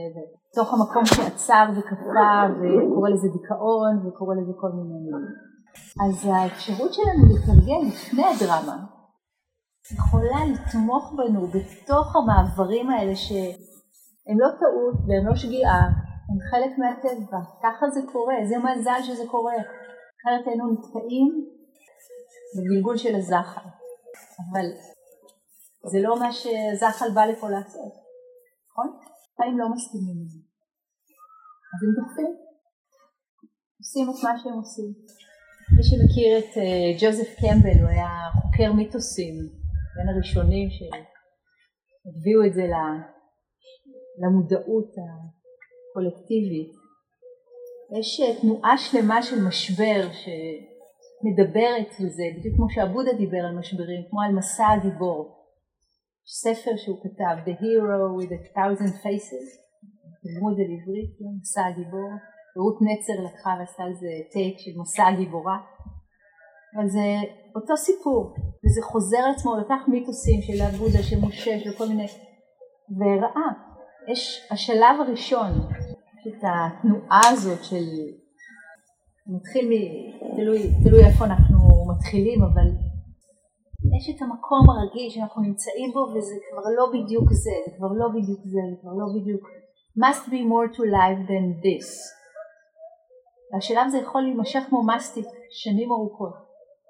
בתוך 0.53 0.75
המקום 0.75 1.07
שעצר 1.07 1.65
וקפא 1.77 2.47
וקורא 2.59 3.09
לזה 3.11 3.29
דיכאון 3.29 4.07
וקורא 4.07 4.35
לזה 4.35 4.53
כל 4.61 4.69
מיני 4.69 4.99
מילים. 5.05 5.27
אז 6.05 6.27
האפשרות 6.27 6.95
שלנו 6.95 7.23
לתרגל 7.35 7.89
לפני 7.89 8.25
הדרמה 8.25 8.77
יכולה 9.95 10.41
לתמוך 10.53 11.13
בנו 11.17 11.47
בתוך 11.47 12.17
המעברים 12.17 12.91
האלה 12.91 13.17
שהם 13.17 14.39
לא 14.39 14.49
טעות 14.61 14.97
והם 15.09 15.27
לא 15.27 15.37
שגיאה, 15.37 15.83
הם 16.29 16.39
חלק 16.51 16.79
מהטבע, 16.79 17.39
ככה 17.63 17.91
זה 17.91 18.01
קורה, 18.13 18.35
איזה 18.39 18.57
מזל 18.59 19.01
שזה 19.03 19.23
קורה. 19.31 19.55
אחרת 19.55 20.47
היינו 20.47 20.73
נתקעים 20.73 21.47
בגלגול 22.57 22.97
של 22.97 23.15
הזחל. 23.17 23.69
אבל 24.53 24.67
זה 25.91 25.99
לא 26.03 26.19
מה 26.21 26.33
שזחל 26.33 27.11
בא 27.15 27.25
לפה 27.25 27.51
לעשות, 27.51 27.93
נכון? 28.71 28.89
חיים 29.37 29.59
לא 29.59 29.67
מסכימים 29.75 30.17
לזה. 30.25 30.39
אז 31.73 31.79
הם 31.83 31.91
דוחפים, 31.99 32.33
עושים 33.79 34.07
את 34.11 34.19
מה 34.25 34.39
שהם 34.39 34.53
עושים. 34.53 34.91
מי 35.77 35.83
שמכיר 35.89 36.39
את 36.39 36.53
uh, 36.55 36.61
ג'וזף 37.01 37.29
קמבל, 37.41 37.79
הוא 37.83 37.89
היה 37.89 38.11
חוקר 38.41 38.73
מיתוסים, 38.73 39.35
בין 39.97 40.09
הראשונים 40.09 40.69
שהביאו 40.71 42.47
את 42.47 42.55
זה 42.55 42.65
למודעות 44.23 44.91
הקולקטיבית. 44.99 46.73
יש 47.99 48.21
אה, 48.21 48.41
תנועה 48.41 48.79
שלמה 48.79 49.23
של 49.23 49.37
משבר 49.49 50.01
שמדברת 50.13 51.91
על 52.01 52.09
זה, 52.09 52.23
בדיוק 52.39 52.57
כמו 52.57 52.71
שעבודה 52.71 53.13
דיבר 53.13 53.39
על 53.49 53.55
משברים, 53.59 54.03
כמו 54.11 54.21
על 54.23 54.33
מסע 54.33 54.67
הגיבור. 54.67 55.36
ספר 56.29 56.77
שהוא 56.77 56.99
כתב, 57.03 57.35
The 57.47 57.55
Hero 57.63 58.01
with 58.19 58.31
a 58.31 58.57
Thousand 58.57 58.95
Faces, 59.03 59.49
תרגמו 60.23 60.51
את 60.51 60.57
זה 60.57 60.63
לעברית, 60.63 61.11
לא? 61.21 61.29
מסע 61.41 61.67
הגיבור. 61.67 62.11
רות 62.57 62.79
נצר 62.83 63.23
לקחה 63.25 63.51
ועשתה 63.59 63.83
על 63.83 63.95
זה 63.95 64.09
טייק 64.33 64.59
של 64.59 64.71
מסע 64.81 65.07
הגיבורה. 65.07 65.59
אבל 66.77 66.89
זה 66.89 67.07
אותו 67.55 67.77
סיפור, 67.77 68.35
וזה 68.65 68.83
חוזר 68.83 69.23
עצמו, 69.35 69.57
לקח 69.57 69.89
מיתוסים 69.89 70.43
של 70.43 70.63
עבודה, 70.63 71.03
של 71.03 71.17
משה, 71.27 71.61
של 71.61 71.73
כל 71.79 71.89
מיני, 71.89 72.07
וראה, 72.99 73.51
יש 74.13 74.49
השלב 74.51 75.01
הראשון 75.01 75.51
את 76.29 76.41
התנועה 76.43 77.21
הזאת 77.33 77.65
של, 77.65 77.85
מתחיל 79.27 79.69
מ... 79.69 79.73
תלוי, 80.37 80.59
תלוי 80.85 81.05
איפה 81.05 81.25
אנחנו 81.25 81.59
מתחילים, 81.93 82.43
אבל 82.43 82.69
יש 83.95 84.05
את 84.17 84.23
המקום 84.23 84.71
הרגיל 84.71 85.11
שאנחנו 85.11 85.43
נמצאים 85.43 85.93
בו 85.93 86.03
וזה 86.15 86.35
כבר 86.51 86.67
לא 86.77 86.87
בדיוק 86.95 87.33
זה, 87.33 87.57
זה 87.67 87.71
כבר 87.77 87.93
לא 88.01 88.09
בדיוק 88.15 88.41
זה, 88.45 88.61
זה 88.71 88.77
כבר 88.81 88.95
לא 89.01 89.07
בדיוק 89.15 89.43
must 90.03 90.25
be 90.33 90.41
more 90.53 90.69
to 90.77 90.83
life 90.97 91.21
than 91.31 91.47
this. 91.65 91.89
והשלב 93.53 93.85
הזה 93.87 93.99
יכול 93.99 94.23
להימשך 94.23 94.63
כמו 94.69 94.87
מסטיק 94.87 95.27
שנים 95.51 95.93
ארוכות, 95.93 96.35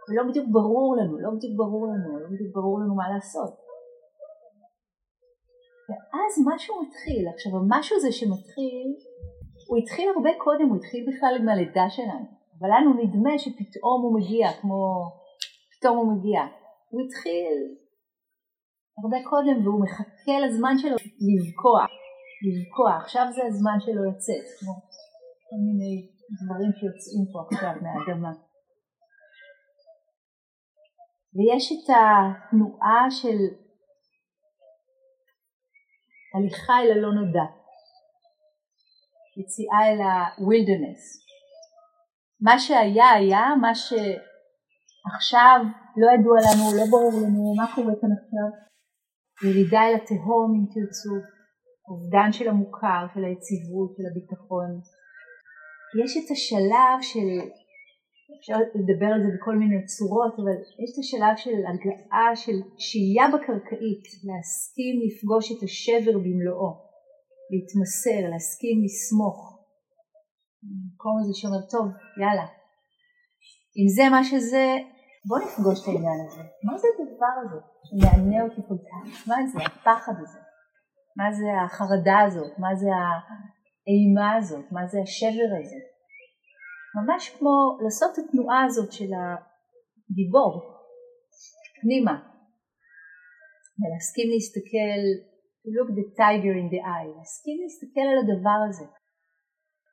ולא 0.09 0.23
בדיוק 0.29 0.47
ברור 0.51 0.97
לנו, 0.97 1.19
לא 1.19 1.31
בדיוק 1.37 1.53
ברור 1.57 1.87
לנו, 1.87 2.19
לא 2.21 2.27
בדיוק 2.33 2.55
ברור 2.55 2.81
לנו 2.81 2.95
מה 2.95 3.09
לעשות. 3.15 3.55
ואז 5.89 6.33
משהו 6.47 6.83
מתחיל, 6.83 7.29
עכשיו 7.35 7.53
המשהו 7.57 7.97
הזה 7.97 8.13
שמתחיל 8.13 8.87
הוא 9.69 9.79
התחיל 9.79 10.09
הרבה 10.17 10.31
קודם, 10.39 10.69
הוא 10.69 10.77
התחיל 10.77 11.07
בכלל 11.09 11.37
עם 11.41 11.49
הלידה 11.49 11.91
שלנו, 11.91 12.27
אבל 12.59 12.69
לנו 12.69 12.91
נדמה 13.03 13.39
שפתאום 13.39 14.03
הוא 14.03 14.21
מגיע, 14.21 14.53
כמו 14.61 14.77
פתאום 15.73 15.97
הוא 15.97 16.13
מגיע. 16.13 16.41
הוא 16.91 17.01
התחיל 17.05 17.55
הרבה 18.99 19.19
קודם 19.31 19.57
והוא 19.63 19.83
מחכה 19.85 20.37
לזמן 20.45 20.75
שלו 20.79 20.97
לבקוע, 21.31 21.81
לבקוע, 22.47 22.91
עכשיו 23.03 23.27
זה 23.37 23.43
הזמן 23.47 23.79
שלו 23.85 24.03
לצאת, 24.11 24.47
כמו 24.59 24.73
כל 25.47 25.59
מיני 25.67 25.93
דברים 26.39 26.71
שיוצאים 26.79 27.23
פה 27.33 27.39
עכשיו 27.47 27.75
מהאדמה. 27.83 28.33
ויש 31.37 31.65
את 31.73 31.87
התנועה 31.97 33.03
של 33.11 33.39
הליכה 36.35 36.75
אל 36.83 36.91
הלא 36.93 37.11
נודע. 37.19 37.47
יציאה 39.41 39.81
אל 39.89 40.01
ה-wilderness. 40.01 41.03
מה 42.41 42.59
שהיה 42.59 43.11
היה, 43.11 43.45
מה 43.61 43.75
שעכשיו 43.75 45.61
לא 46.01 46.07
ידוע 46.15 46.37
לנו, 46.47 46.65
לא 46.79 46.85
ברור 46.91 47.15
לנו 47.23 47.55
מה 47.59 47.67
קורה 47.75 47.95
כאן 48.01 48.13
עכשיו. 48.19 48.49
ירידה 49.47 49.81
אל 49.87 49.95
התהום 49.95 50.49
אם 50.57 50.65
תרצו, 50.75 51.15
אובדן 51.91 52.33
של 52.33 52.49
המוכר, 52.49 53.03
של 53.15 53.25
היציבות, 53.25 53.91
של 53.97 54.05
הביטחון. 54.11 54.71
יש 56.03 56.13
את 56.21 56.29
השלב 56.31 56.97
של, 57.11 57.29
אפשר 58.39 58.59
לדבר 58.79 59.11
על 59.15 59.21
זה 59.25 59.31
בכל 59.37 59.57
מיני 59.63 59.81
צורות, 59.93 60.35
אבל 60.41 60.57
יש 60.83 60.89
את 60.93 60.99
השלב 61.03 61.35
של 61.45 61.59
הגעה 61.71 62.37
של 62.43 62.57
שהייה 62.85 63.27
בקרקעית, 63.35 64.05
להסכים 64.27 64.95
לפגוש 65.05 65.45
את 65.53 65.61
השבר 65.67 66.17
במלואו. 66.25 66.87
להתמסר, 67.51 68.21
להסכים 68.31 68.77
לסמוך. 68.85 69.39
המקום 70.63 71.15
הזה 71.21 71.33
שאומר, 71.35 71.63
טוב, 71.75 71.87
יאללה. 72.21 72.47
אם 73.79 73.89
זה 73.97 74.05
מה 74.15 74.25
שזה, 74.25 74.67
בוא 75.29 75.39
נפגוש 75.39 75.83
את 75.83 75.89
העניין 75.89 76.19
הזה. 76.27 76.43
מה 76.65 76.79
זה 76.79 76.89
הדבר 76.95 77.35
הזה 77.43 77.61
שמענה 77.87 78.43
אותי 78.45 78.61
כל 78.69 78.79
כך? 78.89 79.29
מה 79.29 79.37
זה 79.53 79.59
הפחד 79.67 80.13
הזה? 80.23 80.39
מה 81.17 81.33
זה 81.33 81.47
החרדה 81.65 82.19
הזאת? 82.27 82.59
מה 82.59 82.75
זה 82.75 82.89
האימה 83.87 84.37
הזאת? 84.37 84.65
מה 84.73 84.87
זה 84.87 84.99
השבר 85.03 85.51
הזה? 85.61 85.81
ממש 86.97 87.23
כמו 87.39 87.79
לעשות 87.85 88.11
את 88.13 88.25
התנועה 88.25 88.65
הזאת 88.65 88.93
של 88.93 89.11
הגיבור 90.11 90.53
פנימה 91.81 92.17
ולהסכים 93.79 94.27
להסתכל 94.33 95.01
look 95.75 95.89
the 95.99 96.07
tiger 96.21 96.55
in 96.63 96.69
the 96.75 96.81
eye, 96.95 97.11
להסכים 97.19 97.57
להסתכל 97.63 98.07
על 98.11 98.19
הדבר 98.23 98.59
הזה. 98.69 98.87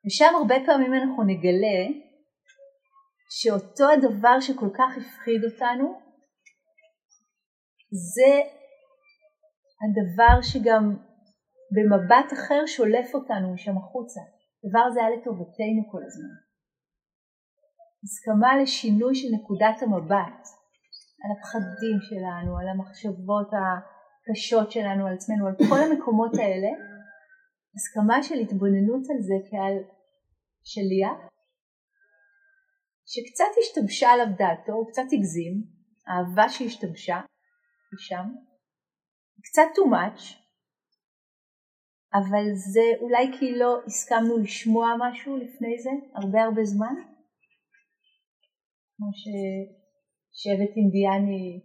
ושם 0.05 0.31
הרבה 0.39 0.55
פעמים 0.65 0.93
אנחנו 0.93 1.23
נגלה 1.23 1.79
שאותו 3.37 3.85
הדבר 3.93 4.39
שכל 4.39 4.69
כך 4.77 4.91
הפחיד 4.97 5.41
אותנו 5.43 5.85
זה 8.13 8.33
הדבר 9.83 10.41
שגם 10.41 10.83
במבט 11.75 12.33
אחר 12.33 12.65
שולף 12.65 13.15
אותנו 13.15 13.53
משם 13.53 13.77
החוצה. 13.77 14.21
הדבר 14.63 14.83
הזה 14.87 14.99
היה 14.99 15.09
לטובתנו 15.15 15.81
כל 15.91 16.03
הזמן. 16.07 16.33
הסכמה 18.03 18.61
לשינוי 18.61 19.15
של 19.15 19.27
נקודת 19.37 19.77
המבט 19.81 20.41
על 21.21 21.29
הפחדים 21.33 21.97
שלנו, 22.07 22.57
על 22.59 22.67
המחשבות 22.67 23.49
הקשות 23.57 24.71
שלנו 24.71 25.07
על 25.07 25.13
עצמנו, 25.13 25.47
על 25.47 25.55
כל 25.69 25.79
המקומות 25.85 26.33
האלה, 26.41 26.71
הסכמה 27.75 28.23
של 28.23 28.37
התבוננות 28.43 29.03
על 29.11 29.19
זה 29.27 29.37
כעל 29.49 29.75
שליח, 30.63 31.32
שקצת 33.13 33.51
השתבשה 33.62 34.10
עליו 34.10 34.25
דעתו, 34.38 34.74
הוא 34.74 34.88
קצת 34.91 35.08
הגזים, 35.13 35.63
האהבה 36.08 36.50
שהשתבשה, 36.50 37.15
היא 37.91 38.00
שם, 38.08 38.27
קצת 39.43 39.70
too 39.75 39.88
much, 39.96 40.22
אבל 42.13 42.46
זה 42.74 42.86
אולי 43.01 43.25
כי 43.39 43.55
לא 43.55 43.82
הסכמנו 43.86 44.38
לשמוע 44.38 44.88
משהו 45.00 45.38
לפני 45.38 45.79
זה, 45.79 45.89
הרבה 46.15 46.43
הרבה 46.43 46.63
זמן, 46.63 46.96
כמו 48.96 49.08
ששבט 49.22 50.72
אינדיאני 50.77 51.62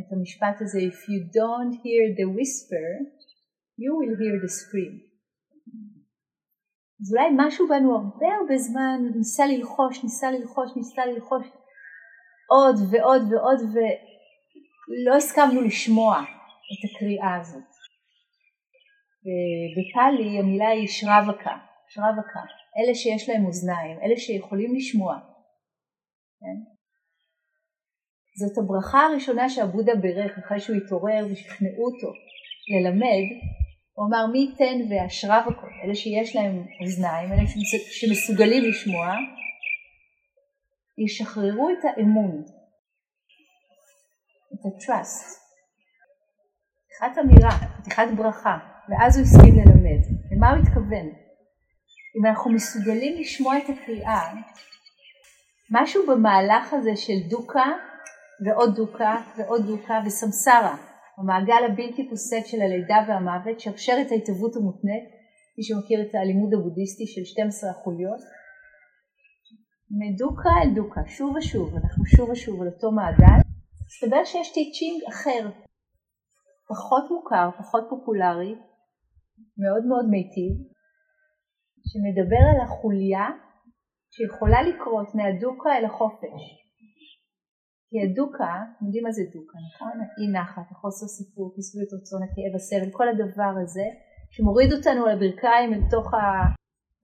את 0.00 0.12
המשפט 0.12 0.56
הזה, 0.60 0.78
If 0.78 1.00
you 1.12 1.20
don't 1.38 1.74
hear 1.84 2.04
the 2.20 2.28
whisper, 2.36 2.86
you 3.82 3.90
will 3.98 4.16
hear 4.22 4.36
the 4.44 4.52
scream. 4.60 5.07
אז 7.00 7.14
אולי 7.14 7.28
משהו 7.36 7.68
בנו 7.68 7.94
הרבה 7.94 8.26
הרבה 8.40 8.58
זמן 8.58 9.00
ניסה 9.16 9.46
ללחוש, 9.46 10.04
ניסה 10.04 10.30
ללחוש, 10.30 10.70
ניסה 10.76 11.06
ללחוש 11.06 11.46
עוד 12.48 12.76
ועוד 12.90 13.22
ועוד 13.32 13.60
ולא 13.72 15.16
הסכמנו 15.16 15.60
לשמוע 15.62 16.20
את 16.20 16.80
הקריאה 16.84 17.36
הזאת. 17.40 17.68
בפאלי 19.76 20.38
המילה 20.38 20.68
היא 20.68 20.88
שראבקה, 20.88 21.56
שראבקה, 21.88 22.40
אלה 22.78 22.94
שיש 22.94 23.28
להם 23.28 23.46
אוזניים, 23.46 23.98
אלה 24.02 24.16
שיכולים 24.16 24.74
לשמוע. 24.76 25.14
כן? 26.40 26.56
זאת 28.40 28.58
הברכה 28.58 29.00
הראשונה 29.06 29.48
שהבודה 29.48 29.94
בירך 29.94 30.38
אחרי 30.38 30.60
שהוא 30.60 30.76
התעורר 30.76 31.26
ושכנעו 31.30 31.84
אותו 31.86 32.12
ללמד, 32.72 33.26
הוא 33.98 34.06
אמר 34.06 34.26
מי 34.26 34.38
ייתן 34.38 34.78
ואשרב 34.90 35.44
הכל, 35.46 35.66
אלה 35.84 35.94
שיש 35.94 36.36
להם 36.36 36.66
אוזניים, 36.80 37.32
אלה 37.32 37.42
שמסוגלים 37.90 38.64
לשמוע, 38.64 39.14
ישחררו 40.98 41.70
את 41.70 41.84
האמון, 41.84 42.44
את 44.54 44.66
ה-trust, 44.66 45.24
פתיחת 46.86 47.18
אמירה, 47.18 47.50
פתיחת 47.82 48.08
ברכה, 48.16 48.58
ואז 48.88 49.16
הוא 49.16 49.24
הסכים 49.24 49.54
ללמד. 49.54 50.02
למה 50.32 50.50
הוא 50.50 50.58
התכוון? 50.62 51.08
אם 52.16 52.26
אנחנו 52.26 52.50
מסוגלים 52.50 53.20
לשמוע 53.20 53.58
את 53.58 53.64
הקריאה, 53.68 54.32
משהו 55.70 56.06
במהלך 56.06 56.72
הזה 56.72 56.96
של 56.96 57.28
דוקה 57.28 57.66
ועוד 58.46 58.76
דוקה 58.76 59.16
ועוד 59.36 59.66
דוקה 59.66 60.00
וסמסרה, 60.06 60.76
המעגל 61.18 61.62
הבלתי 61.66 62.08
פוסק 62.10 62.42
של 62.50 62.60
הלידה 62.60 62.98
והמוות, 63.08 63.60
שרשר 63.60 63.96
את 64.02 64.10
ההתהוות 64.12 64.56
המותנית, 64.56 65.06
מי 65.56 65.62
שמכיר 65.68 65.98
את 66.02 66.14
הלימוד 66.14 66.54
הבודהיסטי 66.54 67.06
של 67.06 67.24
12 67.24 67.70
החוליות, 67.70 68.22
מדוקה 70.00 70.52
אל 70.62 70.70
דוקה, 70.74 71.00
שוב 71.06 71.36
ושוב, 71.36 71.68
אנחנו 71.76 72.06
שוב 72.06 72.30
ושוב 72.30 72.62
על 72.62 72.68
אותו 72.68 72.90
מעגל, 72.90 73.40
מסתבר 73.86 74.24
שיש 74.24 74.48
טיצ'ינג 74.52 74.98
אחר, 75.12 75.44
פחות 76.70 77.04
מוכר, 77.10 77.46
פחות 77.58 77.84
פופולרי, 77.90 78.54
מאוד 79.62 79.84
מאוד 79.90 80.06
מיטיב, 80.10 80.54
שמדבר 81.88 82.42
על 82.52 82.60
החוליה 82.64 83.26
שיכולה 84.14 84.62
לקרות 84.62 85.08
מהדוקה 85.14 85.70
אל 85.78 85.84
החופש. 85.84 86.67
כי 87.90 87.96
הדוקה, 88.02 88.52
אתם 88.76 88.84
יודעים 88.86 89.04
מה 89.04 89.12
זה 89.12 89.22
דוקה, 89.34 89.58
נכון? 89.68 89.96
אי 90.18 90.26
נחת, 90.32 90.70
החוסר 90.70 91.06
סיפור, 91.06 91.52
כיסוי 91.54 91.82
רצון, 91.82 92.22
הכאב, 92.22 92.52
הסבל, 92.54 92.90
כל 92.98 93.08
הדבר 93.08 93.52
הזה, 93.62 93.86
שמוריד 94.30 94.72
אותנו 94.72 95.06
על 95.06 95.12
הברכיים 95.16 95.74
אל 95.74 95.82
תוך 95.90 96.14
ה... 96.14 96.18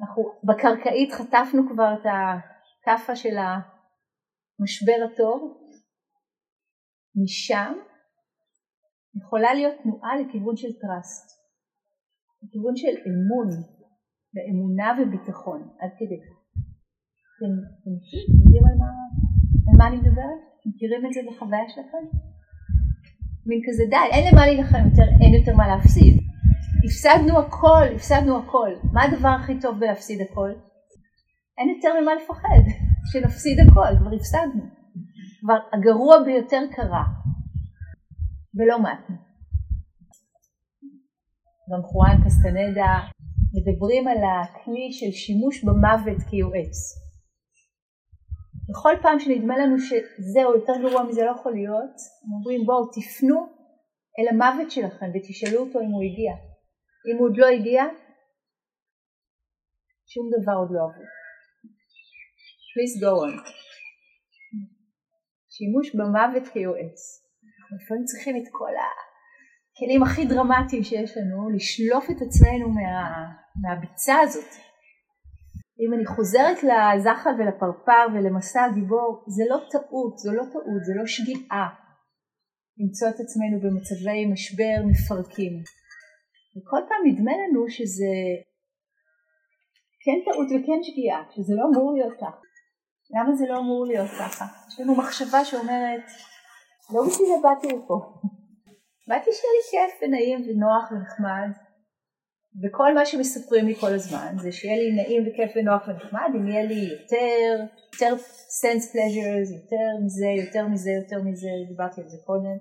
אנחנו 0.01 0.23
בקרקעית 0.49 1.13
חטפנו 1.13 1.63
כבר 1.71 1.91
את 1.95 2.07
הכאפה 2.13 3.17
של 3.17 3.37
המשבר 3.39 4.99
הטוב, 5.07 5.39
משם 7.23 7.73
יכולה 9.21 9.55
להיות 9.55 9.75
תנועה 9.83 10.17
לכיוון 10.21 10.57
של 10.57 10.73
טראסט, 10.83 11.27
לכיוון 12.43 12.77
של 12.77 12.95
אמון, 13.09 13.49
ואמונה 14.35 14.89
וביטחון, 14.99 15.61
עד 15.81 15.91
כדי 15.99 16.19
כך. 16.25 16.37
אתם 17.37 17.53
מה, 18.81 18.91
על 19.69 19.77
מה 19.79 19.89
אני 19.89 19.97
מדברת? 19.97 20.54
מכירים 20.67 21.07
את 21.07 21.13
זה 21.13 21.21
בחוויה 21.29 21.69
שלכם? 21.69 22.05
מין 23.47 23.61
כזה 23.67 23.85
די, 23.91 24.07
אין 24.13 24.25
למה 24.33 24.47
להילחם 24.47 24.79
יותר, 24.91 25.09
אין 25.23 25.35
יותר 25.35 25.57
מה 25.57 25.69
להפסיד. 25.69 26.21
הפסדנו 26.85 27.39
הכל, 27.39 27.95
הפסדנו 27.97 28.39
הכל. 28.39 28.71
מה 28.93 29.03
הדבר 29.03 29.29
הכי 29.29 29.61
טוב 29.61 29.79
בלהפסיד 29.79 30.21
הכל? 30.21 30.51
אין 31.59 31.69
יותר 31.77 31.89
ממה 32.01 32.15
לפחד, 32.15 32.63
שנפסיד 33.13 33.59
הכל, 33.61 33.99
כבר 34.01 34.17
הפסדנו. 34.17 34.65
כבר 35.41 35.59
הגרוע 35.73 36.17
ביותר 36.25 36.63
קרה, 36.77 37.05
ולא 38.55 38.79
מתנו. 38.83 39.17
גם 41.73 41.83
חואן 41.83 42.25
קסטנדה 42.25 42.99
מדברים 43.55 44.09
על 44.09 44.17
הכלי 44.17 44.93
של 44.93 45.11
שימוש 45.13 45.65
במוות 45.65 46.23
כיועץ. 46.31 47.04
בכל 48.69 48.95
פעם 49.03 49.21
שנדמה 49.21 49.59
לנו 49.59 49.77
שזהו 49.79 50.55
יותר 50.55 50.73
גרוע 50.83 51.03
מזה 51.03 51.25
לא 51.25 51.31
יכול 51.31 51.53
להיות, 51.53 51.97
הם 52.25 52.33
אומרים 52.33 52.67
בואו 52.67 52.91
תפנו 52.95 53.39
אל 54.19 54.29
המוות 54.29 54.71
שלכם 54.71 55.07
ותשאלו 55.15 55.61
אותו 55.61 55.81
אם 55.81 55.91
הוא 55.91 56.03
הגיע. 56.03 56.33
אם 57.09 57.17
הוא 57.19 57.29
עוד 57.29 57.37
לא 57.37 57.47
הגיע, 57.47 57.85
שום 60.07 60.31
דבר 60.37 60.53
עוד 60.53 60.69
לא 60.71 60.81
עבור. 60.81 61.05
Please 62.73 62.95
go 63.05 63.13
on. 63.25 63.35
שימוש 65.55 65.95
במוות 65.95 66.49
כיועץ. 66.53 66.99
אנחנו 67.59 67.77
לפעמים 67.77 68.05
צריכים 68.05 68.37
את 68.37 68.49
כל 68.53 68.75
הכלים 68.85 70.03
הכי 70.03 70.27
דרמטיים 70.27 70.83
שיש 70.85 71.17
לנו, 71.17 71.51
לשלוף 71.57 72.05
את 72.11 72.23
עצמנו 72.27 72.69
מה, 72.69 72.91
מהביצה 73.63 74.15
הזאת. 74.21 74.51
אם 75.81 75.95
אני 75.95 76.07
חוזרת 76.07 76.59
לזחל 76.63 77.31
ולפרפר 77.39 78.05
ולמסע 78.15 78.65
הגיבור, 78.65 79.25
זה 79.27 79.45
לא 79.51 79.59
טעות, 79.71 80.19
זו 80.19 80.33
לא 80.33 80.43
טעות, 80.53 80.85
זה 80.87 80.93
לא 80.97 81.07
שגיאה 81.07 81.67
למצוא 82.79 83.09
את 83.09 83.19
עצמנו 83.21 83.57
במצבי 83.63 84.27
משבר 84.33 84.77
מפרקים. 84.91 85.55
וכל 86.57 86.81
פעם 86.89 87.03
נדמה 87.07 87.33
לנו 87.33 87.69
שזה 87.69 88.15
כן 90.05 90.19
טעות 90.25 90.47
וכן 90.47 90.81
שגיאה, 90.83 91.23
שזה 91.31 91.55
לא 91.59 91.65
אמור 91.71 91.93
להיות 91.93 92.17
ככה. 92.17 92.45
למה 93.11 93.35
זה 93.35 93.45
לא 93.49 93.59
אמור 93.59 93.87
להיות 93.87 94.11
ככה? 94.21 94.45
יש 94.69 94.81
לנו 94.81 94.95
מחשבה 94.97 95.45
שאומרת, 95.45 96.07
לא 96.95 97.01
בשביל 97.07 97.27
זה 97.29 97.35
באתי 97.43 97.67
לפה. 97.67 97.97
באתי 99.09 99.31
שיהיה 99.33 99.53
לי 99.57 99.63
כיף 99.71 100.03
ונעים 100.03 100.39
ונוח 100.39 100.93
ונחמד, 100.93 101.51
וכל 102.63 102.95
מה 102.95 103.07
שמספרים 103.07 103.67
לי 103.67 103.75
כל 103.75 103.93
הזמן 103.95 104.35
זה 104.43 104.53
שיהיה 104.53 104.77
לי 104.77 104.91
נעים 104.97 105.23
וכיף 105.23 105.51
ונוח 105.57 105.89
ונחמד, 105.89 106.31
אם 106.37 106.49
יהיה 106.49 106.63
לי 106.63 106.81
יותר, 106.95 107.65
יותר 107.93 108.15
sense 108.61 108.85
pleasures, 108.93 109.49
יותר 109.61 109.87
מזה, 110.05 110.27
יותר 110.45 110.69
מזה, 110.69 110.91
יותר 110.91 111.23
מזה, 111.23 111.49
דיברתי 111.69 112.01
על 112.01 112.09
זה 112.09 112.17
קודם. 112.27 112.57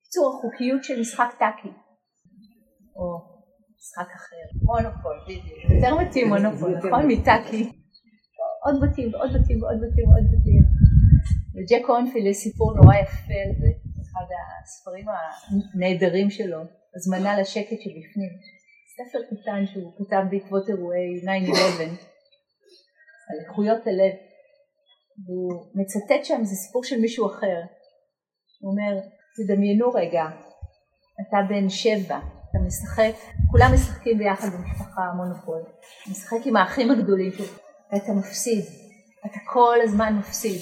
בקיצור, 0.00 0.38
החוקיות 0.38 0.84
של 0.84 1.00
משחק 1.00 1.30
טאקי, 1.38 1.72
או 2.96 3.06
משחק 3.78 4.10
אחר, 4.16 4.46
מונופול, 4.62 5.16
בדיוק, 5.26 5.70
יותר 5.70 5.94
מתאים 5.94 6.28
מונופול, 6.28 6.76
נכון? 6.78 7.06
מטאקי. 7.08 7.62
עוד 8.64 8.76
בתים 8.82 9.14
ועוד 9.14 9.30
בתים 9.36 9.62
ועוד 9.62 9.78
בתים 9.82 10.08
ועוד 10.08 10.26
בתים. 10.32 10.62
לג'ק 11.56 11.86
קורנפילד 11.86 12.26
יש 12.26 12.36
סיפור 12.36 12.76
נורא 12.76 12.94
יפה 12.94 13.38
על 13.44 13.52
זה, 13.60 13.68
אחד 14.02 14.26
הספרים 14.62 15.06
הנהדרים 15.74 16.30
שלו, 16.30 16.60
הזמנה 16.96 17.40
לשקט 17.40 17.80
שבפנים. 17.84 18.55
ספר 18.96 19.18
קטן 19.30 19.66
שהוא 19.66 19.92
כתב 19.98 20.22
בעקבות 20.30 20.68
אירועי 20.68 21.20
9-11 21.24 21.82
על 23.28 23.36
איכויות 23.40 23.86
הלב. 23.86 24.14
והוא 25.26 25.66
מצטט 25.74 26.24
שם, 26.24 26.44
זה 26.44 26.54
סיפור 26.54 26.84
של 26.84 27.00
מישהו 27.00 27.26
אחר. 27.26 27.58
הוא 28.60 28.70
אומר, 28.70 29.00
תדמיינו 29.36 29.90
רגע, 29.90 30.24
אתה 31.20 31.36
בן 31.48 31.68
שבע, 31.68 32.18
אתה 32.18 32.58
משחק, 32.66 33.14
כולם 33.50 33.70
משחקים 33.74 34.18
ביחד 34.18 34.48
במשפחה 34.48 35.02
מונופול, 35.16 35.62
משחק 36.10 36.46
עם 36.46 36.56
האחים 36.56 36.90
הגדולים 36.90 37.32
שלך, 37.32 37.58
ואתה 37.92 38.12
מפסיד, 38.12 38.64
אתה 39.26 39.38
כל 39.52 39.76
הזמן 39.82 40.16
מפסיד. 40.18 40.60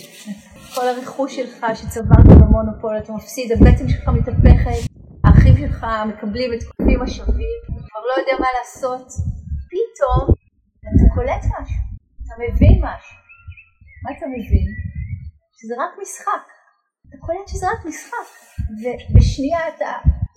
כל 0.74 0.88
הרכוש 0.88 1.36
שלך 1.36 1.66
שצברת 1.74 2.26
במונופול 2.40 2.98
אתה 2.98 3.12
מפסיד, 3.12 3.52
הבטן 3.52 3.88
שלך 3.88 4.08
מתהפכת, 4.08 4.88
האחים 5.24 5.56
שלך 5.56 5.86
מקבלים 6.08 6.50
את 6.54 6.62
כותבים 6.62 7.02
השווים, 7.02 7.73
לא 8.08 8.12
יודע 8.20 8.32
מה 8.40 8.46
לעשות, 8.58 9.06
פתאום 9.70 10.34
אתה 10.80 11.14
קולט 11.14 11.44
משהו, 11.44 11.82
אתה 12.24 12.34
מבין 12.42 12.76
משהו. 12.84 13.16
מה 14.02 14.10
אתה 14.18 14.26
מבין? 14.26 14.66
שזה 15.56 15.74
רק 15.78 15.92
משחק. 16.02 16.44
אתה 17.08 17.16
קולט 17.26 17.48
שזה 17.48 17.66
רק 17.66 17.84
משחק, 17.84 18.28
ובשנייה 18.80 19.68
אתה 19.68 19.92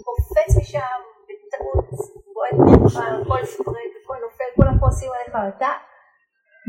קופץ 0.06 0.58
משם 0.58 1.00
בטעות, 1.28 1.90
בועט 2.34 2.56
משולחן, 2.76 3.22
הכל 3.22 3.46
ספרק, 3.46 3.92
הכל 4.04 4.18
נופל, 4.24 4.50
כולם 4.56 4.80
כועסים 4.80 5.10
עליך, 5.16 5.56
אתה 5.58 5.72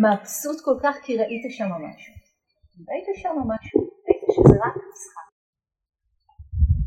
מבסוט 0.02 0.64
כל 0.64 0.76
כך 0.82 0.96
כי 1.02 1.16
ראית 1.16 1.42
שם 1.56 1.64
משהו. 1.64 2.14
ראית 2.88 3.06
שם 3.16 3.37
משהו, 3.52 3.80
ראית 3.80 4.22
שזה 4.30 4.56
רק 4.64 4.74
משחק. 4.76 5.28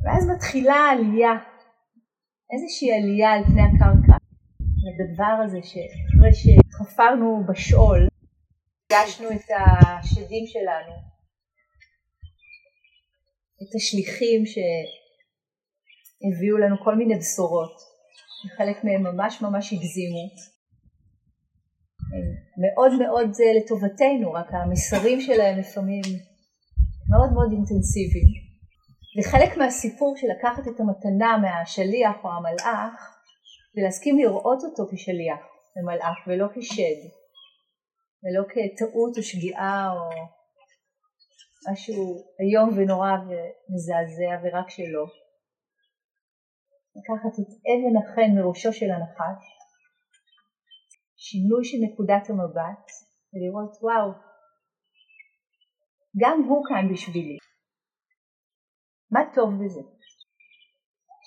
ואז 0.04 0.30
מתחילה 0.30 0.76
העלייה, 0.76 1.34
איזושהי 2.54 2.92
עלייה 2.92 3.32
על 3.32 3.44
פני 3.44 3.62
הקרקע, 3.62 4.18
לדבר 4.88 5.36
הזה 5.46 5.60
שאחרי 5.64 6.34
שחפרנו 6.34 7.44
בשאול, 7.50 8.08
הגשנו 8.86 9.32
את 9.32 9.46
השדים 9.60 10.48
שלנו, 10.48 10.94
את 13.62 13.76
השליחים 13.76 14.46
שהביאו 14.46 16.58
לנו 16.58 16.84
כל 16.84 16.96
מיני 16.96 17.16
בשורות, 17.16 17.76
וחלק 18.46 18.84
מהם 18.84 19.04
ממש 19.04 19.42
ממש 19.42 19.74
הגזימו. 19.74 20.30
הם 22.14 22.26
מאוד 22.64 22.92
מאוד 23.00 23.30
לטובתנו, 23.58 24.34
רק 24.34 24.54
המסרים 24.54 25.22
שלהם 25.22 25.60
לפעמים 25.60 26.02
מאוד 27.10 27.34
מאוד 27.34 27.52
אינטנסיביים. 27.52 28.41
וחלק 29.18 29.58
מהסיפור 29.58 30.14
של 30.18 30.28
לקחת 30.28 30.64
את 30.68 30.80
המתנה 30.80 31.38
מהשליח 31.42 32.16
או 32.24 32.30
המלאך, 32.30 32.96
זה 33.74 33.82
להסכים 33.84 34.18
לראות 34.20 34.62
אותו 34.64 34.84
כשליח 34.92 35.42
ומלאך 35.76 36.18
ולא 36.28 36.48
כשד. 36.54 37.00
ולא 38.24 38.44
כטעות 38.52 39.18
או 39.18 39.24
שגיאה 39.24 39.90
או 39.96 40.10
משהו 41.72 42.04
איום 42.42 42.70
ונורא 42.78 43.12
ומזעזע 43.28 44.34
ורק 44.42 44.70
שלא. 44.70 45.06
לקחת 46.96 47.34
את 47.40 47.50
אבן 47.70 47.96
החן 48.00 48.30
מראשו 48.36 48.74
של 48.74 48.92
הנחש, 48.92 49.44
שינוי 51.16 51.64
של 51.64 51.78
נקודת 51.86 52.30
המבט 52.30 52.86
ולראות 53.32 53.74
וואו, 53.82 54.12
גם 56.22 56.44
הוא 56.50 56.66
כאן 56.70 56.94
בשבילי. 56.94 57.38
מה 59.12 59.20
טוב 59.36 59.50
בזה? 59.64 59.82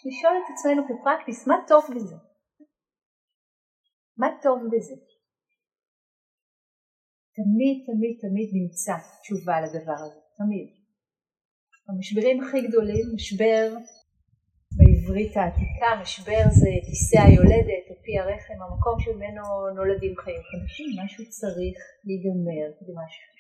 לשאול 0.06 0.34
את 0.38 0.46
עצמנו 0.52 0.82
כפרקטיס, 0.88 1.46
מה 1.46 1.54
טוב 1.68 1.84
בזה? 1.94 2.16
מה 4.16 4.28
טוב 4.42 4.58
בזה? 4.72 4.94
תמיד 7.38 7.76
תמיד 7.86 8.14
תמיד 8.24 8.48
נמצא 8.58 8.94
תשובה 9.22 9.60
לדבר 9.60 9.98
הזה, 10.04 10.20
תמיד. 10.38 10.68
המשברים 11.88 12.40
הכי 12.42 12.68
גדולים, 12.68 13.06
משבר 13.14 13.76
בעברית 14.76 15.36
העתיקה, 15.36 15.90
משבר 16.02 16.44
זה 16.60 16.70
כיסא 16.86 17.18
היולדת 17.26 17.86
פי 18.04 18.12
הרחם, 18.18 18.58
המקום 18.64 18.96
שממנו 19.00 19.44
נולדים 19.78 20.14
חיים 20.22 20.42
חדשים, 20.48 20.88
משהו 21.04 21.24
צריך 21.38 21.76
להיגמר 22.06 22.66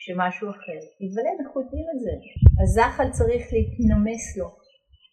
שמשהו 0.02 0.50
אחר 0.50 0.80
ייוולד, 1.00 1.36
אנחנו 1.40 1.60
יודעים 1.60 1.86
את 1.92 1.98
זה. 2.04 2.14
הזחל 2.62 3.08
צריך 3.18 3.42
להתנמס 3.54 4.24
לו 4.38 4.48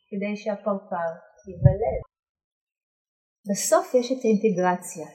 כדי 0.09 0.33
שהפרפר 0.41 1.09
ייוולד. 1.47 2.01
בסוף 3.49 3.85
יש 3.99 4.07
את 4.11 4.21
האינטגרציה, 4.23 5.07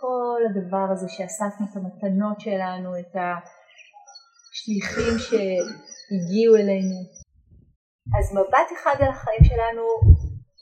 כל 0.00 0.40
הדבר 0.46 0.86
הזה 0.92 1.08
שאספנו 1.08 1.66
את 1.66 1.76
המתנות 1.76 2.40
שלנו, 2.40 2.90
את 3.00 3.14
השליחים 4.52 5.14
שהגיעו 5.24 6.56
אלינו. 6.56 6.98
אז 8.16 8.26
מבט 8.36 8.68
אחד 8.76 8.96
על 9.02 9.08
החיים 9.08 9.44
שלנו 9.44 9.82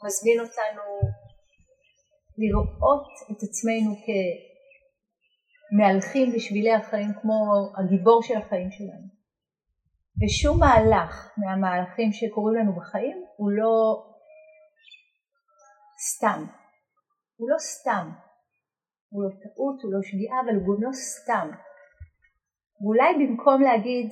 מזמין 0.04 0.40
אותנו 0.40 0.82
לראות 2.38 3.06
את 3.30 3.42
עצמנו 3.42 3.90
כמהלכים 5.70 6.32
בשבילי 6.34 6.72
החיים 6.74 7.12
כמו 7.20 7.36
הגיבור 7.78 8.22
של 8.22 8.36
החיים 8.36 8.70
שלנו. 8.70 9.08
ושום 10.20 10.60
מהלך 10.60 11.32
מהמהלכים 11.36 12.12
שקורים 12.12 12.56
לנו 12.56 12.72
בחיים 12.76 13.24
הוא 13.36 13.50
לא 13.50 14.04
סתם. 16.08 16.44
הוא 17.36 17.50
לא 17.50 17.58
סתם. 17.58 18.10
הוא 19.10 19.22
לא 19.24 19.28
טעות, 19.42 19.82
הוא 19.82 19.92
לא 19.92 19.98
שגיאה, 20.02 20.40
אבל 20.44 20.54
הוא 20.54 20.76
גם 20.76 20.82
לא 20.82 20.92
סתם. 20.92 21.48
ואולי 22.80 23.26
במקום 23.26 23.62
להגיד, 23.62 24.08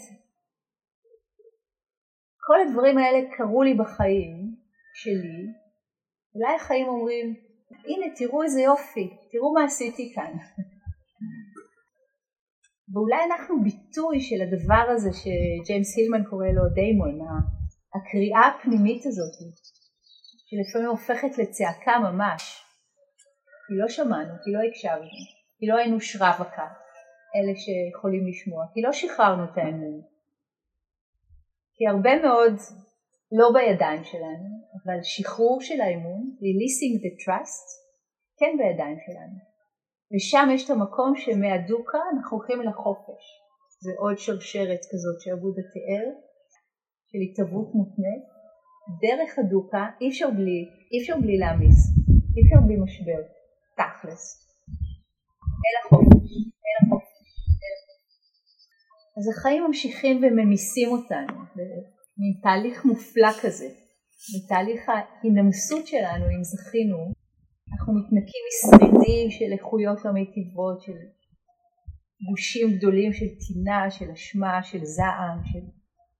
כל 2.46 2.60
הדברים 2.60 2.98
האלה 2.98 3.18
קרו 3.36 3.62
לי 3.62 3.74
בחיים 3.74 4.56
שלי, 4.94 5.40
אולי 6.34 6.54
החיים 6.56 6.88
אומרים, 6.88 7.49
הנה 7.70 8.06
תראו 8.16 8.42
איזה 8.42 8.60
יופי, 8.60 9.16
תראו 9.30 9.54
מה 9.54 9.64
עשיתי 9.64 10.12
כאן. 10.14 10.32
ואולי 12.92 13.24
אנחנו 13.24 13.62
ביטוי 13.62 14.20
של 14.20 14.40
הדבר 14.42 14.84
הזה 14.94 15.10
שג'יימס 15.12 15.96
הילמן 15.96 16.24
קורא 16.30 16.46
לו 16.46 16.62
דיימון, 16.74 17.18
הקריאה 17.94 18.46
הפנימית 18.48 19.06
הזאת, 19.06 19.34
שלפעמים 20.46 20.88
הופכת 20.88 21.38
לצעקה 21.38 21.98
ממש. 21.98 22.64
כי 23.66 23.74
לא 23.76 23.88
שמענו, 23.88 24.34
כי 24.44 24.52
לא 24.52 24.60
הקשבנו, 24.68 25.10
כי 25.58 25.66
לא 25.66 25.76
היינו 25.76 26.00
שרווקה, 26.00 26.68
אלה 27.36 27.52
שיכולים 27.62 28.26
לשמוע, 28.28 28.64
כי 28.74 28.82
לא 28.82 28.92
שחררנו 28.92 29.44
את 29.44 29.58
האמון. 29.58 30.00
כי 31.74 31.86
הרבה 31.86 32.22
מאוד 32.22 32.54
לא 33.38 33.46
בידיים 33.54 34.04
שלנו, 34.04 34.48
אבל 34.74 34.98
שחרור 35.02 35.60
של 35.60 35.80
האמון, 35.80 36.22
releasing 36.44 36.94
the 37.02 37.12
trust, 37.22 37.66
כן 38.38 38.52
בידיים 38.58 38.98
שלנו. 39.06 39.38
ושם 40.12 40.48
יש 40.54 40.64
את 40.64 40.70
המקום 40.70 41.12
שמהדוקה 41.16 41.98
אנחנו 42.14 42.36
הולכים 42.36 42.62
לחופש. 42.62 43.24
זה 43.84 43.92
עוד 43.98 44.18
שרשרת 44.18 44.82
כזאת 44.90 45.20
שעבודה 45.20 45.62
תיאר, 45.72 46.06
של 47.10 47.18
התהוות 47.24 47.68
מותנית. 47.74 48.24
דרך 49.04 49.38
הדוקה 49.38 49.84
אי 50.00 50.08
אפשר 50.08 50.30
בלי, 50.30 50.60
אי 50.92 51.00
אפשר 51.00 51.16
בלי 51.22 51.36
להעמיס, 51.38 51.78
אי 52.34 52.40
אפשר 52.42 52.60
בלי 52.66 52.76
משבר. 52.84 53.22
תכלס. 53.78 54.24
אל 55.64 55.74
החופש, 55.80 56.30
אל 56.66 56.76
החופש, 56.82 57.12
אל 57.62 57.72
החופש. 57.76 58.00
אז 59.18 59.24
החיים 59.32 59.64
ממשיכים 59.66 60.16
וממיסים 60.22 60.88
אותנו, 60.88 61.36
במין 62.20 62.40
תהליך 62.42 62.84
מופלא 62.84 63.32
כזה, 63.42 63.68
בתהליך 64.34 64.80
ההינמסות 64.88 65.86
שלנו, 65.86 66.24
אם 66.24 66.44
זכינו, 66.44 67.12
אנחנו 67.72 67.92
מתנקים 67.94 68.42
משרידים 68.48 69.30
של 69.30 69.52
איכויות 69.52 70.04
לא 70.04 70.12
מיטיבות, 70.12 70.80
של 70.80 70.98
גושים 72.28 72.68
גדולים 72.76 73.12
של 73.12 73.26
טינה, 73.46 73.90
של 73.90 74.10
אשמה, 74.10 74.62
של 74.62 74.84
זעם, 74.84 75.38
של 75.44 75.64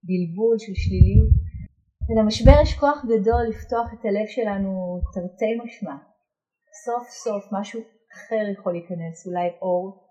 בלבול, 0.07 0.57
של 0.59 0.75
שליליות. 0.75 1.33
ולמשבר 2.09 2.57
יש 2.63 2.75
כוח 2.75 2.99
גדול 3.05 3.43
לפתוח 3.51 3.89
את 3.95 4.05
הלב 4.05 4.27
שלנו 4.27 5.01
תרתי 5.15 5.53
משמע, 5.65 5.97
סוף 6.85 7.09
סוף 7.09 7.45
משהו 7.53 7.81
אחר 8.15 8.45
יכול 8.53 8.73
להיכנס, 8.73 9.27
אולי 9.27 9.49
אור. 9.63 10.10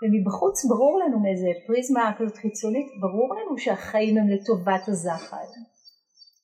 ומבחוץ 0.00 0.64
ברור 0.64 1.00
לנו 1.02 1.20
מאיזה 1.20 1.48
פריזמה 1.66 2.12
כזאת 2.18 2.36
חיצונית, 2.36 2.86
ברור 3.00 3.34
לנו 3.38 3.58
שהחיים 3.58 4.18
הם 4.18 4.28
לטובת 4.28 4.88
הזחל. 4.88 5.48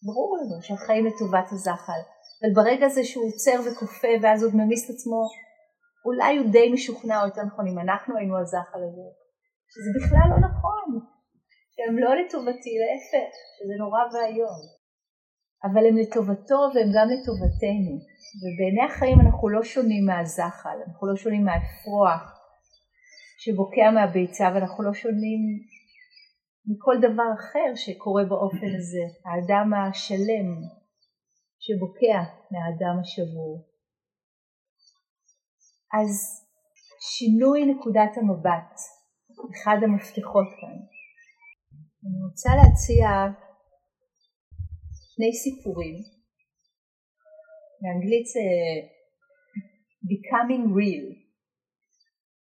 ברור 0.06 0.38
לנו 0.40 0.62
שהחיים 0.62 1.06
לטובת 1.06 1.52
הזחל. 1.52 2.02
אבל 2.40 2.52
ברגע 2.54 2.86
הזה 2.86 3.04
שהוא 3.04 3.24
עוצר 3.28 3.58
וכופה 3.66 4.12
ואז 4.22 4.44
עוד 4.44 4.54
ממיס 4.56 4.84
את 4.84 4.94
עצמו, 4.94 5.20
אולי 6.06 6.36
הוא 6.38 6.52
די 6.52 6.72
משוכנע, 6.72 7.20
או 7.20 7.26
יותר 7.26 7.42
נכון, 7.42 7.66
אם 7.66 7.78
אנחנו 7.78 8.16
היינו 8.16 8.38
הזחל 8.38 8.82
הזה, 8.88 9.06
שזה 9.72 9.90
בכלל 9.96 10.26
לא 10.30 10.38
נכון. 10.48 10.88
שהם 11.74 11.98
לא 11.98 12.10
לטובתי, 12.20 12.72
להפך, 12.80 13.32
שזה 13.56 13.74
נורא 13.78 14.00
ואיום. 14.12 14.60
אבל 15.64 15.86
הם 15.86 15.96
לטובתו 15.96 16.60
והם 16.74 16.90
גם 16.96 17.06
לטובתנו. 17.14 17.94
ובעיני 18.40 18.84
החיים 18.88 19.20
אנחנו 19.20 19.48
לא 19.48 19.62
שונים 19.62 20.04
מהזחל, 20.06 20.76
אנחנו 20.86 21.06
לא 21.06 21.16
שונים 21.16 21.44
מהאפרוח 21.44 22.39
שבוקע 23.42 23.86
מהביצה 23.94 24.44
ואנחנו 24.54 24.84
לא 24.84 24.94
שונים 24.94 25.42
מכל 26.68 26.96
דבר 27.06 27.28
אחר 27.38 27.68
שקורה 27.74 28.24
באופן 28.24 28.70
הזה. 28.78 29.04
האדם 29.26 29.68
השלם 29.74 30.48
שבוקע 31.64 32.18
מהאדם 32.50 32.96
השבור. 33.00 33.52
אז 35.98 36.12
שינוי 37.12 37.66
נקודת 37.66 38.12
המבט, 38.16 38.72
אחד 39.52 39.78
המפתחות 39.84 40.48
כאן. 40.60 40.76
אני 42.04 42.18
רוצה 42.26 42.50
להציע 42.58 43.06
שני 45.12 45.32
סיפורים, 45.42 45.96
באנגלית 47.80 48.26
זה 48.34 48.46
becoming 50.10 50.64
real. 50.78 51.29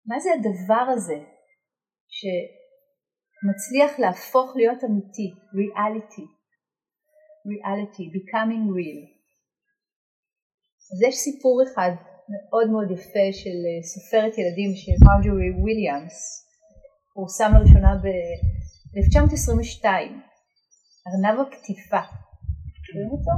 מה 0.07 0.21
זה 0.21 0.31
הדבר 0.33 0.85
הזה 0.95 1.19
שמצליח 2.17 3.99
להפוך 3.99 4.53
להיות 4.57 4.85
אמיתי, 4.85 5.29
reality, 5.59 6.27
reality, 7.51 8.05
becoming 8.17 8.65
real. 8.77 9.03
אז 10.93 10.99
יש 11.09 11.15
סיפור 11.15 11.63
אחד 11.67 11.93
מאוד 12.33 12.67
מאוד 12.73 12.91
יפה 12.91 13.27
של 13.41 13.59
סופרת 13.93 14.39
ילדים 14.39 14.71
של 14.83 14.97
מרג'ורי 15.07 15.51
וויליאמס, 15.61 16.19
פורסם 17.15 17.51
לראשונה 17.55 17.93
ב-1922, 18.03 19.87
ארנב 21.09 21.37
הקטיפה. 21.41 22.03
מכירים 22.67 23.09
אותו? 23.15 23.35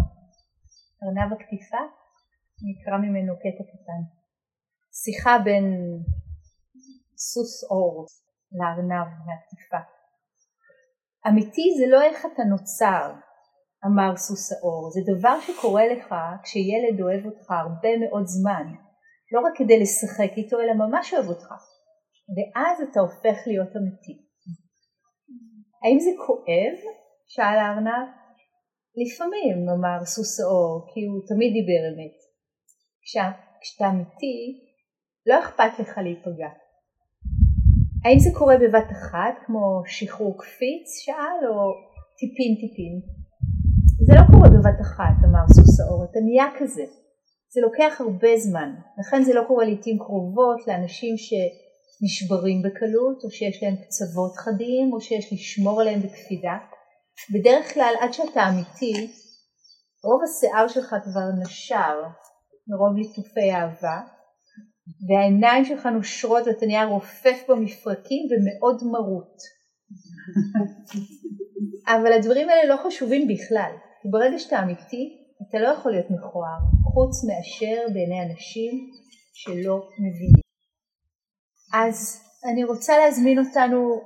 ארנב 1.03 1.33
הקטיפה? 1.33 1.83
אני 2.63 2.71
אקרא 2.77 2.97
ממנו 3.05 3.33
קטע 3.37 3.65
קטן. 3.73 4.03
שיחה 5.03 5.39
בין 5.45 5.65
סוס 7.17 7.65
אור 7.71 8.07
לארנב 8.53 9.09
מהקטיפה. 9.27 9.81
אמיתי 11.29 11.67
זה 11.79 11.87
לא 11.93 12.03
איך 12.03 12.27
אתה 12.27 12.43
נוצר, 12.43 13.13
אמר 13.87 14.17
סוס 14.17 14.53
האור, 14.53 14.91
זה 14.91 15.01
דבר 15.13 15.41
שקורה 15.41 15.87
לך 15.93 16.15
כשילד 16.43 17.01
אוהב 17.01 17.27
אותך 17.27 17.51
הרבה 17.51 17.93
מאוד 18.03 18.27
זמן, 18.27 18.67
לא 19.33 19.41
רק 19.41 19.53
כדי 19.57 19.81
לשחק 19.81 20.33
איתו 20.37 20.61
אלא 20.61 20.75
ממש 20.75 21.15
אוהב 21.15 21.29
אותך, 21.29 21.51
ואז 22.35 22.83
אתה 22.91 23.01
הופך 23.01 23.39
להיות 23.47 23.77
אמיתי. 23.77 24.17
האם 25.83 25.99
זה 26.01 26.11
כואב? 26.27 26.79
שאל 27.27 27.59
הארנב. 27.59 28.09
לפעמים, 29.03 29.57
אמר 29.69 30.05
סוס 30.05 30.41
האור, 30.41 30.87
כי 30.95 31.01
הוא 31.05 31.21
תמיד 31.29 31.53
דיבר 31.59 31.83
אמת. 31.91 32.19
כשאתה 33.61 33.89
אמיתי, 33.89 34.37
לא 35.27 35.41
אכפת 35.41 35.79
לך 35.79 35.99
להיפגע. 35.99 36.66
האם 38.07 38.19
זה 38.19 38.31
קורה 38.39 38.57
בבת 38.59 38.91
אחת, 38.93 39.35
כמו 39.47 39.83
שחרור 39.87 40.35
קפיץ, 40.43 40.87
שאל, 41.05 41.41
או 41.51 41.57
טיפין 42.19 42.53
טיפין? 42.61 42.95
זה 44.07 44.13
לא 44.19 44.25
קורה 44.33 44.49
בבת 44.55 44.81
אחת, 44.81 45.17
אמר 45.25 45.45
סוס 45.55 45.81
האור, 45.81 46.05
אתה 46.05 46.19
נהיה 46.27 46.49
כזה. 46.59 46.85
זה 47.55 47.61
לוקח 47.61 48.01
הרבה 48.01 48.33
זמן, 48.37 48.71
לכן 49.01 49.23
זה 49.23 49.35
לא 49.35 49.43
קורה 49.49 49.65
לעיתים 49.65 49.99
קרובות 49.99 50.67
לאנשים 50.67 51.15
שנשברים 51.17 52.63
בקלות, 52.63 53.19
או 53.25 53.31
שיש 53.31 53.63
להם 53.63 53.77
קצוות 53.77 54.37
חדים, 54.37 54.93
או 54.93 55.01
שיש 55.01 55.33
לשמור 55.33 55.81
עליהם 55.81 56.01
בקפידה. 56.01 56.57
בדרך 57.35 57.75
כלל 57.75 57.95
עד 58.01 58.13
שאתה 58.13 58.49
אמיתי, 58.49 58.95
רוב 60.05 60.21
השיער 60.25 60.69
שלך 60.69 60.91
כבר 61.05 61.29
נשר 61.41 61.95
מרוב 62.69 62.97
ליטופי 62.97 63.51
אהבה, 63.55 63.99
והעיניים 65.09 65.65
שלך 65.65 65.87
נושרות 65.87 66.47
ואתה 66.47 66.67
נהיה 66.67 66.85
רופף 66.85 67.45
במפרקים 67.49 68.27
ומאוד 68.31 68.83
מרוט. 68.85 69.37
אבל 71.95 72.13
הדברים 72.13 72.49
האלה 72.49 72.75
לא 72.75 72.77
חשובים 72.85 73.29
בכלל, 73.29 73.73
כי 74.03 74.09
ברגע 74.11 74.39
שאתה 74.39 74.63
אמיתי, 74.63 75.27
אתה 75.49 75.59
לא 75.59 75.69
יכול 75.69 75.93
להיות 75.93 76.11
מכוער, 76.11 76.59
חוץ 76.95 77.25
מאשר 77.25 77.83
בעיני 77.95 78.23
אנשים 78.23 78.91
שלא 79.35 79.89
מבינים. 79.99 80.47
אז 81.75 82.23
אני 82.53 82.65
רוצה 82.65 82.99
להזמין 82.99 83.39
אותנו 83.39 84.01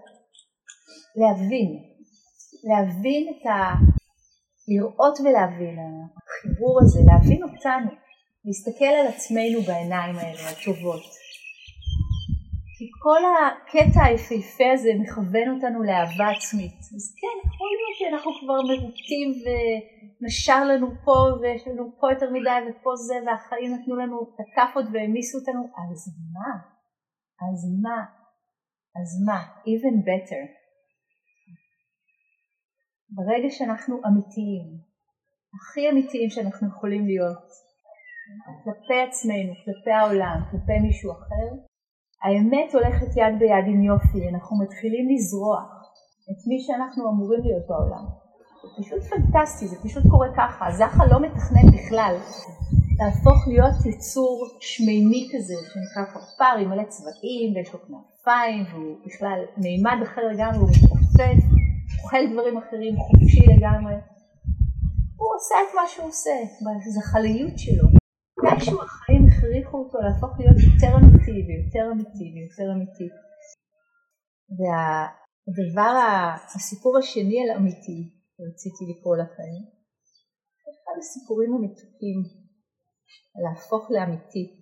להבין, 1.16 1.68
להבין 2.64 3.28
את 3.28 3.46
ה... 3.46 3.50
לראות 4.68 5.20
ולהבין, 5.20 5.78
החיבור 5.78 6.80
הזה, 6.82 7.00
להבין 7.06 7.42
אותנו, 7.42 7.90
להסתכל 8.44 8.92
על 9.00 9.06
עצמנו 9.06 9.58
בעיניים 9.66 10.16
האלה 10.16 10.42
הטובות. 10.50 11.02
כי 12.76 12.86
כל 13.04 13.22
הקטע 13.36 14.00
היפהפה 14.04 14.68
הזה 14.74 14.90
מכוון 15.02 15.48
אותנו 15.54 15.78
לאהבה 15.88 16.28
עצמית. 16.36 16.78
אז 16.96 17.04
כן, 17.20 17.36
יכול 17.48 17.68
להיות 17.72 17.96
שאנחנו 17.98 18.30
כבר 18.40 18.58
מרוטים 18.70 19.28
ונשר 19.42 20.64
לנו 20.70 20.86
פה 21.04 21.16
ויש 21.40 21.62
לנו 21.68 21.84
פה 22.00 22.06
יותר 22.12 22.30
מדי 22.36 22.58
ופה 22.66 22.90
זה 22.96 23.16
והחיים 23.26 23.74
נתנו 23.74 23.96
לנו 23.96 24.16
את 24.22 24.38
הכאפות 24.42 24.84
והעמיסו 24.92 25.38
אותנו, 25.38 25.62
אז 25.80 26.00
מה? 26.34 26.52
אז 27.46 27.60
מה? 27.84 28.00
אז 28.98 29.10
מה? 29.26 29.40
even 29.72 29.96
better. 30.08 30.44
ברגע 33.16 33.50
שאנחנו 33.50 33.94
אמיתיים, 34.08 34.66
הכי 35.56 35.90
אמיתיים 35.90 36.30
שאנחנו 36.30 36.68
יכולים 36.68 37.06
להיות, 37.06 37.46
כלפי 38.64 39.00
עצמנו, 39.08 39.52
כלפי 39.64 39.90
העולם, 39.90 40.38
כלפי 40.50 40.78
מישהו 40.78 41.12
אחר, 41.12 41.48
האמת 42.22 42.74
הולכת 42.74 43.10
יד 43.16 43.34
ביד 43.38 43.66
עם 43.66 43.82
יופי, 43.82 44.28
אנחנו 44.28 44.58
מתחילים 44.62 45.08
לזרוע 45.14 45.58
את 46.30 46.40
מי 46.48 46.60
שאנחנו 46.60 47.10
אמורים 47.10 47.40
להיות 47.40 47.66
בעולם. 47.68 48.04
זה 48.62 48.68
פשוט 48.82 49.02
פנטסטי, 49.10 49.66
זה 49.66 49.76
פשוט 49.84 50.02
קורה 50.10 50.28
ככה, 50.36 50.66
הזחל 50.66 51.06
לא 51.10 51.20
מתכנן 51.20 51.66
בכלל 51.76 52.14
להפוך 52.98 53.48
להיות 53.48 53.86
יצור 53.86 54.46
שמימי 54.60 55.28
כזה, 55.32 55.54
שנקרא 55.70 56.04
פרפר 56.12 56.54
עם 56.60 56.68
מלא 56.70 56.84
צבעים 56.88 57.54
ויש 57.54 57.72
לו 57.72 57.78
כנפיים 57.80 58.64
והוא 58.70 58.96
בכלל 59.06 59.40
מימד 59.56 59.98
אחר 60.02 60.22
לגמרי, 60.32 60.58
הוא 60.58 60.68
מתעופף, 60.70 61.40
אוכל 62.02 62.32
דברים 62.32 62.58
אחרים, 62.58 62.96
חופשי 62.96 63.46
לגמרי. 63.56 63.94
הוא 65.16 65.28
עושה 65.36 65.54
את 65.54 65.74
מה 65.74 65.82
שהוא 65.88 66.08
עושה, 66.08 66.36
בזחליות 66.86 67.58
שלו. 67.58 67.99
מתישהו 68.44 68.82
החיים 68.82 69.26
הכריחו 69.26 69.76
אותו 69.78 69.98
להפוך 69.98 70.38
להיות 70.38 70.56
יותר 70.68 70.96
אמיתי 70.96 71.38
ויותר 71.46 71.84
אמיתי 71.92 72.26
ויותר 72.34 72.72
אמיתי. 72.72 73.08
והדבר, 74.58 75.94
הסיפור 76.54 76.98
השני 76.98 77.38
על 77.42 77.56
אמיתי 77.56 78.10
שרציתי 78.36 78.84
לקרוא 78.90 79.16
לכם, 79.16 79.52
אחד 80.70 80.96
הסיפורים 80.98 81.54
המתוקים 81.54 82.18
להפוך 83.42 83.90
לאמיתי. 83.90 84.56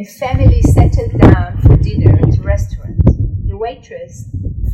A 0.00 0.04
family 0.20 0.62
settled 0.76 1.14
down 1.26 1.50
for 1.62 1.76
dinner 1.88 2.14
at 2.22 2.38
a 2.40 2.42
restaurant. 2.54 2.98
The 3.50 3.58
waitress 3.64 4.14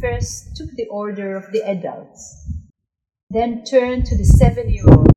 first 0.03 0.35
took 0.57 0.71
the 0.77 0.89
order 1.03 1.29
of 1.41 1.45
the 1.55 1.63
adults, 1.75 2.23
then 3.31 3.65
turned 3.65 4.05
to 4.07 4.15
the 4.19 4.29
seven-year-old 4.41 5.14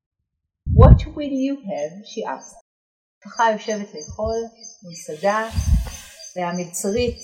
What 1.08 1.16
will 1.16 1.38
you 1.48 1.56
have? 1.72 1.92
she 2.06 2.24
asked. 2.26 2.58
ככה 3.24 3.44
יושבת 3.54 3.94
לאכול 3.94 4.36
במסעדה, 4.84 5.50
והמלצרית 6.36 7.18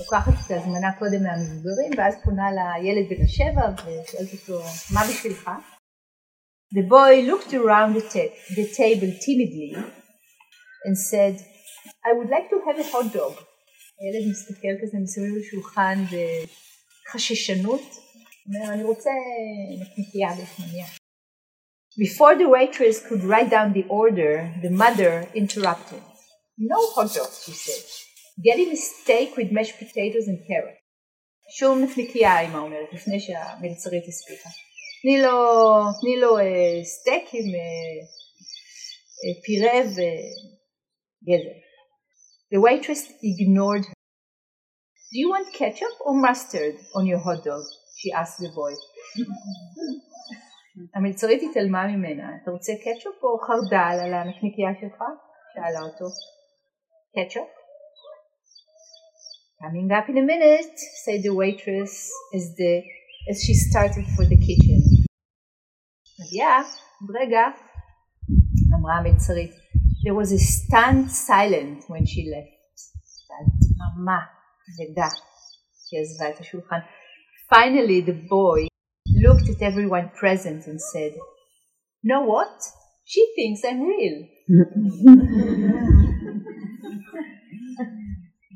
לוקחת 0.00 0.32
את 0.46 0.50
ההזמנה 0.50 0.98
קודם 0.98 1.22
מהמבוגרים, 1.22 1.90
ואז 1.96 2.14
פונה 2.24 2.50
לילד 2.52 3.08
בן 3.10 3.24
השבע 3.24 3.66
ושואלת 3.74 4.32
אותו, 4.32 4.62
מה 4.94 5.00
בשבילך? 5.10 5.50
The 6.74 6.82
boy 6.88 7.26
looked 7.30 7.52
around 7.52 7.94
the, 7.96 8.04
ta- 8.12 8.34
the 8.54 8.66
table 8.80 9.12
timidly 9.24 9.72
and 10.84 10.96
said, 11.10 11.34
I 12.08 12.12
would 12.16 12.30
like 12.34 12.48
to 12.50 12.58
have 12.66 12.78
a 12.78 12.86
hot 12.92 13.12
dog. 13.14 13.34
הילד 14.00 14.30
מסתכל 14.30 14.74
כזה 14.82 14.98
מסביב 14.98 15.34
לשולחן 15.36 16.04
בחששנות, 17.08 17.82
אומר, 18.46 18.72
אני 18.72 18.84
רוצה 18.84 19.10
נקניקייה 19.80 20.28
בשמניה. 20.32 20.86
Before 21.97 22.35
the 22.35 22.49
waitress 22.49 23.05
could 23.07 23.23
write 23.23 23.49
down 23.49 23.73
the 23.73 23.85
order, 23.89 24.53
the 24.61 24.69
mother 24.69 25.27
interrupted. 25.35 26.01
No 26.57 26.79
hot 26.91 27.13
dogs, 27.13 27.43
she 27.45 27.51
said. 27.51 27.83
Get 28.43 28.57
him 28.59 28.71
a 28.71 28.75
steak 28.75 29.37
with 29.37 29.51
mashed 29.51 29.77
potatoes 29.77 30.27
and 30.27 30.39
carrot. 30.47 30.77
שום 31.57 31.83
נקניקייה, 31.83 32.39
אמא 32.41 32.57
אומרת, 32.57 32.93
לפני 32.93 33.19
שהמלצרית 33.19 34.03
הספיקה. 34.07 34.49
תני 35.01 35.21
לו, 35.21 35.31
תני 36.01 36.15
לו 36.21 36.39
אה, 36.39 36.83
סטייק 36.83 37.29
עם 37.33 37.55
אה, 37.55 37.99
אה, 39.23 39.41
פירה 39.43 39.79
וגזר. 39.89 41.55
The 42.53 42.59
waitress 42.59 43.01
ignored 43.31 43.85
her. 43.85 43.93
Do 45.11 45.19
you 45.19 45.29
want 45.29 45.53
ketchup 45.53 45.95
or 46.05 46.13
mustard 46.15 46.75
on 46.95 47.05
your 47.05 47.19
hot 47.19 47.43
dog? 47.43 47.63
she 48.03 48.11
asked 48.11 48.39
the 48.39 48.49
boy. 48.49 48.73
המלצרית 50.98 51.42
התעלמה 51.50 51.86
ממנה, 51.86 52.28
אתה 52.42 52.50
רוצה 52.50 52.72
קטשופ 52.84 53.16
או 53.22 53.38
חרדל 53.46 53.96
על 54.04 54.14
הנקניקייה 54.14 54.70
שלך? 54.80 54.98
שאלה 55.52 55.80
אותו. 55.88 56.04
קטשופ? 57.16 57.48
Coming 59.62 59.90
up 59.98 60.06
in 60.10 60.16
a 60.22 60.26
minute, 60.32 60.78
said 61.04 61.20
the 61.26 61.34
waitress 61.42 61.94
as, 62.36 62.44
the, 62.58 62.72
as 63.30 63.36
she 63.44 63.54
started 63.68 64.06
for 64.14 64.24
the 64.32 64.38
kitchen. 64.46 64.80
מגיעה, 66.20 66.62
רגע, 67.20 67.44
אמרה 68.74 68.94
המלצרית. 68.94 69.50
There 70.04 70.16
was 70.20 70.30
a 70.32 70.38
stunned 70.38 71.10
silence 71.28 71.82
when 71.90 72.06
she 72.06 72.22
left. 72.34 72.58
דממה 73.78 74.20
כבדה 74.64 75.08
כשהיא 75.86 76.00
עזבה 76.00 76.28
את 76.30 76.40
השולחן. 76.40 76.78
Finally 77.52 78.08
the 78.08 78.16
boy 78.30 78.67
looked 79.24 79.48
at 79.52 79.60
everyone 79.70 80.10
present 80.20 80.66
and 80.66 80.80
said, 80.92 81.12
Know 82.02 82.22
what? 82.22 82.56
She 83.04 83.22
thinks 83.36 83.60
I'm 83.64 83.80
real. 83.92 84.18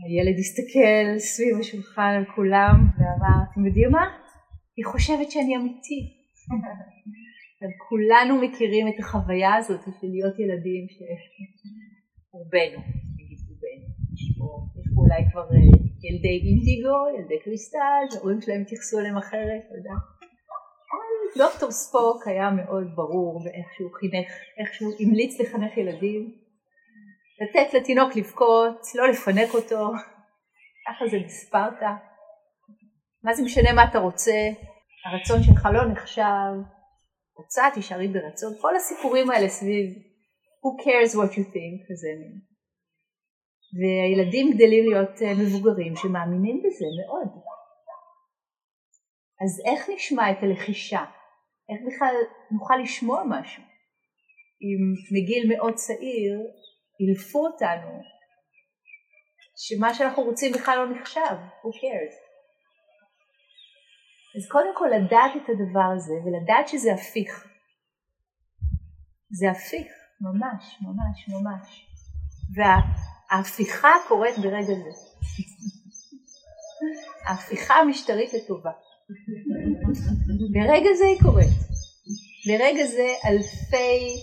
הילד 0.05 0.39
הסתכל 0.39 1.19
סביב 1.19 1.59
השולחן 1.61 2.13
על 2.19 2.25
כולם 2.35 2.75
ואמר, 2.99 3.39
אתם 3.53 3.67
יודעים 3.67 3.91
מה? 3.91 4.07
היא 4.77 4.85
חושבת 4.85 5.31
שאני 5.31 5.57
אמיתי. 5.57 6.01
כולנו 7.89 8.43
מכירים 8.43 8.89
את 8.89 8.99
החוויה 8.99 9.55
הזאת 9.55 9.81
של 9.85 10.07
להיות 10.15 10.39
ילדים 10.39 10.87
שרובנו, 10.93 12.81
נגיד 13.19 13.39
רובנו, 13.49 13.89
יש 14.15 14.39
פה, 14.39 14.45
אולי 14.97 15.23
כבר 15.31 15.47
אה, 15.55 15.57
ילדי 16.05 16.37
אינדיגו, 16.49 16.99
ילדי 17.19 17.39
קריסטל, 17.45 18.03
שההורים 18.11 18.41
שלהם 18.41 18.61
התייחסו 18.61 18.99
אליהם 19.01 19.17
אחרת, 19.17 19.63
אתה 19.67 19.75
יודע. 19.79 19.97
דוקטור 21.39 21.71
ספוק 21.71 22.27
היה 22.27 22.51
מאוד 22.51 22.87
ברור 22.95 23.45
באיך 23.45 23.67
שהוא 23.77 23.91
חינך, 24.01 24.29
איך 24.59 24.75
שהוא 24.75 24.93
המליץ 25.01 25.41
לחנך 25.41 25.77
ילדים, 25.77 26.35
לתת 27.41 27.75
לתינוק 27.75 28.17
לבכות, 28.17 28.81
לא 28.95 29.09
לפנק 29.09 29.55
אותו, 29.55 29.91
ככה 30.87 31.05
זה 31.11 31.17
בספרטה. 31.27 31.97
מה 33.25 33.35
זה 33.35 33.43
משנה 33.43 33.73
מה 33.73 33.85
אתה 33.91 33.99
רוצה, 33.99 34.33
הרצון 35.05 35.43
שלך 35.43 35.69
לא 35.73 35.93
נחשב, 35.93 36.53
רוצה 37.37 37.63
תישארי 37.75 38.09
ברצון, 38.09 38.53
כל 38.61 38.77
הסיפורים 38.77 39.31
האלה 39.31 39.49
סביב 39.49 39.87
who 40.63 40.83
cares 40.83 41.15
what 41.15 41.33
you 41.33 41.45
think, 41.55 41.77
כזה 41.89 42.09
מין. 42.21 42.41
והילדים 43.79 44.53
גדלים 44.55 44.85
להיות 44.89 45.23
אה, 45.23 45.35
מבוגרים 45.35 45.97
שמאמינים 45.97 46.63
בזה 46.65 46.87
מאוד. 47.01 47.43
אז 49.45 49.63
איך 49.67 49.91
נשמע 49.95 50.31
את 50.31 50.37
הלחישה? 50.43 51.05
איך 51.69 51.95
בכלל 51.95 52.15
נוכל 52.51 52.75
לשמוע 52.83 53.23
משהו? 53.29 53.63
אם 54.63 54.81
מגיל 55.13 55.57
מאוד 55.57 55.75
צעיר 55.75 56.41
אילפו 57.01 57.47
אותנו 57.47 58.03
שמה 59.57 59.95
שאנחנו 59.95 60.23
רוצים 60.23 60.53
בכלל 60.53 60.79
לא 60.79 60.97
נחשב, 60.97 61.37
who 61.63 61.69
cares? 61.69 62.17
אז 64.37 64.49
קודם 64.49 64.77
כל 64.77 64.89
לדעת 64.97 65.33
את 65.37 65.49
הדבר 65.49 65.89
הזה 65.97 66.13
ולדעת 66.13 66.69
שזה 66.69 66.95
הפיך. 66.95 67.47
זה 69.31 69.51
הפיך, 69.51 69.93
ממש, 70.21 70.79
ממש, 70.81 71.29
ממש. 71.29 71.87
וההפיכה 72.55 73.93
קורית 74.09 74.39
ברגע 74.39 74.75
זה. 74.75 74.91
ההפיכה 77.27 77.75
המשטרית 77.75 78.33
לטובה. 78.33 78.71
ברגע 80.53 80.95
זה 80.99 81.07
היא 81.07 81.21
קורית. 81.23 81.59
ברגע 82.49 82.87
זה 82.87 83.09
אלפי 83.29 84.17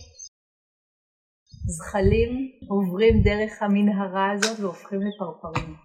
זחלים 1.78 2.52
עוברים 2.69 3.21
דרך 3.23 3.62
המנהרה 3.62 4.32
הזאת 4.32 4.60
והופכים 4.60 4.99
לפרפרים. 5.02 5.75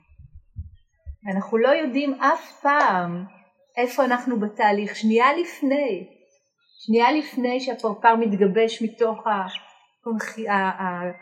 אנחנו 1.33 1.59
לא 1.59 1.69
יודעים 1.69 2.15
אף 2.15 2.61
פעם 2.63 3.25
איפה 3.77 4.05
אנחנו 4.05 4.41
בתהליך, 4.41 4.97
שנייה 4.97 5.27
לפני, 5.33 6.07
שנייה 6.87 7.13
לפני 7.13 7.61
שהפרפר 7.61 8.17
מתגבש 8.17 8.83
מתוך 8.83 9.19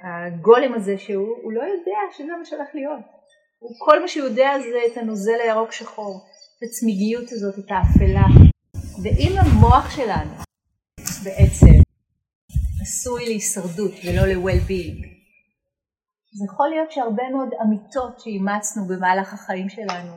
הגולם 0.04 0.74
הזה 0.74 0.98
שהוא, 0.98 1.36
הוא 1.42 1.52
לא 1.52 1.62
יודע 1.62 1.98
שזה 2.16 2.32
מה 2.38 2.44
שהולך 2.44 2.68
להיות. 2.74 3.00
כל 3.78 4.00
מה 4.00 4.08
שהוא 4.08 4.26
יודע 4.26 4.50
זה 4.58 4.78
את 4.92 4.96
הנוזל 4.96 5.40
הירוק 5.40 5.72
שחור, 5.72 6.20
הצמיגיות 6.64 7.32
הזאת, 7.32 7.58
את 7.58 7.70
האפלה. 7.70 8.26
ואם 9.02 9.32
המוח 9.38 9.90
שלנו 9.96 10.34
בעצם 11.24 11.82
עשוי 12.82 13.24
להישרדות 13.24 13.92
ולא 14.04 14.26
ל-well-being, 14.26 15.12
זה 16.34 16.44
יכול 16.44 16.68
להיות 16.68 16.92
שהרבה 16.92 17.22
מאוד 17.32 17.48
אמיתות 17.62 18.20
שאימצנו 18.20 18.86
במהלך 18.88 19.34
החיים 19.34 19.68
שלנו 19.68 20.12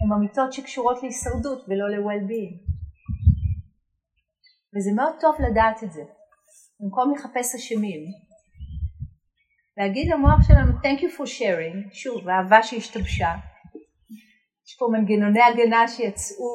הן 0.00 0.12
אמיתות 0.16 0.52
שקשורות 0.52 1.02
להישרדות 1.02 1.64
ולא 1.68 1.90
ל-well-being. 1.90 2.56
וזה 4.76 4.90
מאוד 4.96 5.14
טוב 5.20 5.34
לדעת 5.50 5.82
את 5.84 5.92
זה. 5.92 6.02
במקום 6.80 7.14
לחפש 7.14 7.54
אשמים, 7.54 8.00
להגיד 9.76 10.12
למוח 10.12 10.48
שלנו 10.48 10.72
Thank 10.72 11.00
you 11.00 11.18
for 11.18 11.26
sharing, 11.26 11.94
שוב, 11.94 12.28
האהבה 12.28 12.62
שהשתבשה. 12.62 13.34
יש 14.66 14.76
פה 14.78 14.86
מנגנוני 14.92 15.42
הגנה 15.42 15.88
שיצאו 15.88 16.52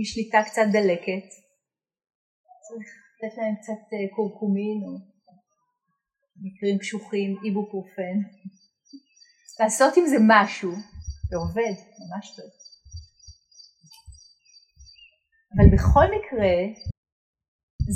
משליטה 0.00 0.38
קצת 0.46 0.66
דלקת. 0.72 1.26
צריך 2.66 2.88
לתת 3.16 3.36
להם 3.38 3.54
קצת 3.60 3.82
אה, 3.92 4.16
קורקומין 4.16 4.78
או 4.84 4.92
מקרים 6.44 6.78
קשוחים, 6.78 7.36
איבופורפן. 7.44 8.16
לעשות 9.60 9.96
עם 9.96 10.06
זה 10.06 10.16
משהו 10.28 10.72
זה 11.32 11.36
עובד, 11.36 11.74
ממש 12.00 12.26
טוב. 12.36 12.50
אבל 15.54 15.66
בכל 15.74 16.06
מקרה, 16.16 16.54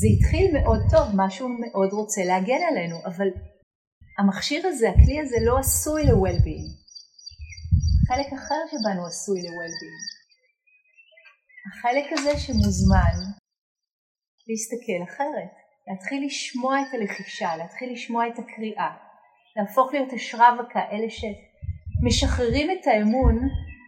זה 0.01 0.07
התחיל 0.14 0.46
מאוד 0.59 0.81
טוב, 0.90 1.07
משהו 1.16 1.49
מאוד 1.49 1.92
רוצה 1.92 2.25
להגן 2.25 2.62
עלינו, 2.70 2.96
אבל 3.05 3.29
המכשיר 4.18 4.66
הזה, 4.66 4.90
הכלי 4.90 5.20
הזה 5.20 5.37
לא 5.46 5.59
עשוי 5.59 6.03
ל-well-being. 6.05 6.86
חלק 8.09 8.27
אחר 8.33 8.62
שבנו 8.71 9.07
עשוי 9.07 9.40
ל-well-being. 9.40 10.05
החלק 11.69 12.07
הזה 12.12 12.38
שמוזמן 12.38 13.16
להסתכל 14.49 15.01
אחרת, 15.05 15.53
להתחיל 15.88 16.27
לשמוע 16.27 16.81
את 16.81 16.95
הלחישה, 16.95 17.57
להתחיל 17.57 17.92
לשמוע 17.92 18.29
את 18.29 18.38
הקריאה, 18.38 18.90
להפוך 19.57 19.92
להיות 19.92 20.12
השרווקה, 20.12 20.81
אלה 20.92 21.11
ש... 21.11 21.25
משחררים 22.07 22.71
את 22.71 22.87
האמון 22.87 23.37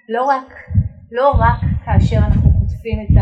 לא 0.08 0.24
רק, 0.24 0.52
לא 1.10 1.30
רק 1.30 1.60
כאשר 1.84 2.16
אנחנו 2.16 2.50
חוטפים 2.50 2.98
את 3.02 3.16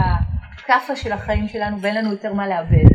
הכאפה 0.58 0.96
של 0.96 1.12
החיים 1.12 1.48
שלנו 1.48 1.80
ואין 1.80 1.94
לנו 1.94 2.12
יותר 2.12 2.32
מה 2.34 2.48
לאבד, 2.48 2.88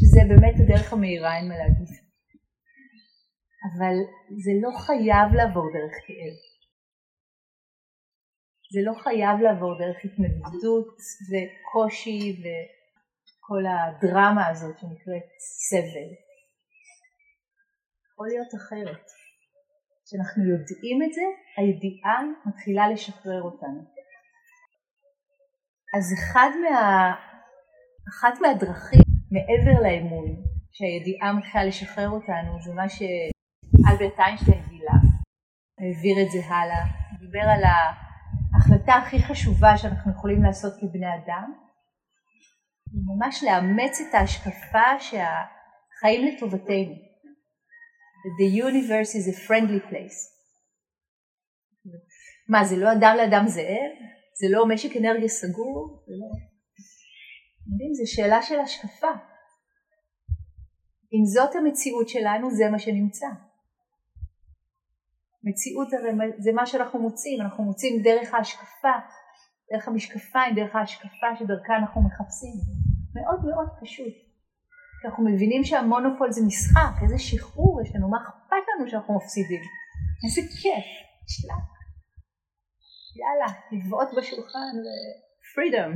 שזה 0.00 0.20
באמת 0.28 0.54
הדרך 0.60 0.92
המהירה 0.92 1.36
אין 1.36 1.48
מה 1.48 1.56
להגיד. 1.56 1.88
אבל 3.68 3.94
זה 4.44 4.52
לא 4.62 4.70
חייב 4.78 5.32
לעבור 5.34 5.66
דרך 5.72 5.94
כאב. 6.06 6.47
זה 8.72 8.80
לא 8.84 8.94
חייב 9.02 9.40
לעבור 9.40 9.78
דרך 9.78 9.96
התנגדות 10.04 10.96
וקושי 11.28 12.42
וכל 12.42 13.62
הדרמה 13.70 14.46
הזאת 14.48 14.78
שנקראת 14.78 15.28
סבל. 15.68 16.10
יכול 18.12 18.26
להיות 18.28 18.54
אחרת. 18.54 19.04
כשאנחנו 20.04 20.42
יודעים 20.52 21.02
את 21.02 21.12
זה, 21.14 21.26
הידיעה 21.56 22.18
מתחילה 22.46 22.88
לשחרר 22.88 23.42
אותנו. 23.42 23.80
אז 25.96 26.14
אחד 26.18 26.50
מה... 26.62 27.14
אחת 28.10 28.40
מהדרכים 28.40 29.08
מעבר 29.34 29.82
לאמון 29.82 30.28
שהידיעה 30.72 31.32
מתחילה 31.32 31.64
לשחרר 31.64 32.08
אותנו 32.08 32.62
זה 32.62 32.74
מה 32.74 32.88
שאלברט 32.88 34.18
איינשטיין 34.20 34.62
גילה, 34.68 34.98
העביר 35.78 36.16
את 36.22 36.30
זה 36.30 36.54
הלאה, 36.54 36.84
דיבר 37.20 37.46
על 37.54 37.62
ההחלטה 38.68 38.92
הכי 38.92 39.18
חשובה 39.18 39.76
שאנחנו 39.76 40.12
יכולים 40.12 40.42
לעשות 40.42 40.72
כבני 40.80 41.06
אדם, 41.06 41.52
ממש 43.06 43.44
לאמץ 43.44 44.00
את 44.00 44.14
ההשקפה 44.14 45.00
שהחיים 45.00 46.26
לטובתנו. 46.26 46.94
the 48.38 48.48
universe 48.64 49.12
is 49.14 49.26
a 49.34 49.48
friendly 49.48 49.90
place. 49.90 50.18
מה, 52.48 52.64
זה 52.64 52.76
לא 52.76 52.92
אדם 52.92 53.14
לאדם 53.16 53.44
זאב? 53.48 53.92
זה 54.40 54.46
לא 54.50 54.68
משק 54.68 54.96
אנרגיה 54.96 55.28
סגור? 55.28 56.04
זה 56.06 56.12
לא... 56.20 56.26
יודעים, 57.70 57.94
זו 57.94 58.12
שאלה 58.12 58.42
של 58.42 58.60
השקפה. 58.60 59.12
אם 61.12 61.24
זאת 61.34 61.56
המציאות 61.56 62.08
שלנו, 62.08 62.50
זה 62.50 62.70
מה 62.70 62.78
שנמצא. 62.78 63.26
מציאות 65.48 65.92
הרי 65.92 66.10
זה 66.38 66.52
מה 66.52 66.66
שאנחנו 66.66 66.98
מוצאים, 66.98 67.40
אנחנו 67.40 67.64
מוצאים 67.64 68.02
דרך 68.02 68.34
ההשקפה 68.34 68.96
דרך 69.72 69.88
המשקפיים, 69.88 70.54
דרך 70.54 70.76
ההשקפה 70.76 71.28
שדרכה 71.38 71.76
אנחנו 71.76 72.02
מחפשים. 72.02 72.56
מאוד 73.14 73.44
מאוד 73.44 73.68
פשוט. 73.80 74.14
כי 75.00 75.08
אנחנו 75.08 75.24
מבינים 75.24 75.64
שהמונופול 75.64 76.32
זה 76.32 76.40
משחק, 76.46 76.94
איזה 77.02 77.18
שחרור 77.18 77.82
יש 77.82 77.90
לנו, 77.94 78.08
מה 78.10 78.18
אכפת 78.22 78.64
לנו 78.68 78.90
שאנחנו 78.90 79.16
מפסידים? 79.16 79.62
איזה 80.24 80.40
כיף, 80.60 80.88
שלק. 81.34 81.68
יאללה, 83.20 83.50
לבעוט 83.72 84.08
בשולחן 84.18 84.74
ו-freedom. 84.84 85.92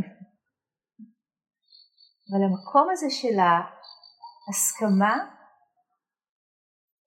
אבל 2.28 2.42
המקום 2.44 2.88
הזה 2.92 3.07
של 3.11 3.36
ההסכמה 4.48 5.14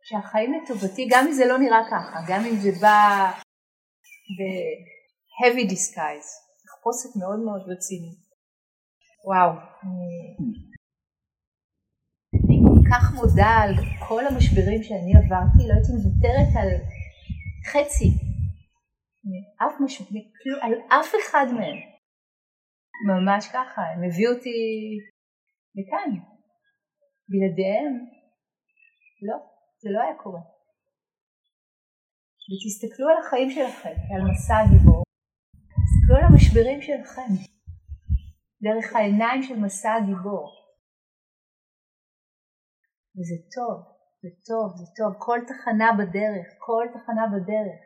שהחיים 0.07 0.53
לטובתי, 0.53 1.07
גם 1.11 1.25
אם 1.27 1.33
זה 1.33 1.45
לא 1.45 1.57
נראה 1.57 1.81
ככה, 1.91 2.19
גם 2.29 2.41
אם 2.45 2.55
זה 2.55 2.71
בא 2.81 3.31
ב-heavy 4.37 5.65
disguise, 5.71 6.29
תחפושת 6.65 7.11
מאוד 7.19 7.39
מאוד 7.45 7.61
רצינית. 7.71 8.19
וואו, 9.27 9.51
אני 12.33 12.57
כל 12.67 12.81
כך 12.91 13.03
מודה 13.15 13.51
על 13.63 13.73
כל 14.07 14.23
המשברים 14.27 14.83
שאני 14.83 15.13
עברתי, 15.19 15.61
לא 15.67 15.73
הייתי 15.73 15.91
מוותרת 15.97 16.51
על 16.61 16.69
חצי, 17.71 18.09
אף 19.63 19.73
משבר, 19.83 20.25
על 20.61 20.73
אף 20.99 21.09
אחד 21.21 21.45
מהם. 21.57 21.77
ממש 23.11 23.47
ככה, 23.47 23.81
הם 23.81 24.03
הביאו 24.03 24.31
אותי 24.31 24.59
לכאן. 25.75 26.09
בלעדיהם, 27.29 27.93
לא, 29.27 29.54
זה 29.85 29.91
לא 29.95 30.01
היה 30.01 30.15
קורה. 30.23 30.43
ותסתכלו 32.49 33.05
על 33.09 33.17
החיים 33.21 33.49
שלכם, 33.49 33.95
על 34.11 34.21
מסע 34.29 34.57
הגיבור, 34.63 35.03
תסתכלו 35.83 36.15
על 36.17 36.23
המשברים 36.29 36.79
שלכם, 36.87 37.29
דרך 38.65 38.95
העיניים 38.95 39.43
של 39.43 39.57
מסע 39.65 39.93
הגיבור. 39.93 40.45
וזה 43.15 43.37
טוב, 43.55 43.77
זה 44.21 44.29
טוב, 44.49 44.67
זה 44.79 44.85
טוב, 44.97 45.11
כל 45.25 45.39
תחנה 45.49 45.89
בדרך, 45.99 46.47
כל 46.65 46.85
תחנה 46.95 47.25
בדרך 47.33 47.81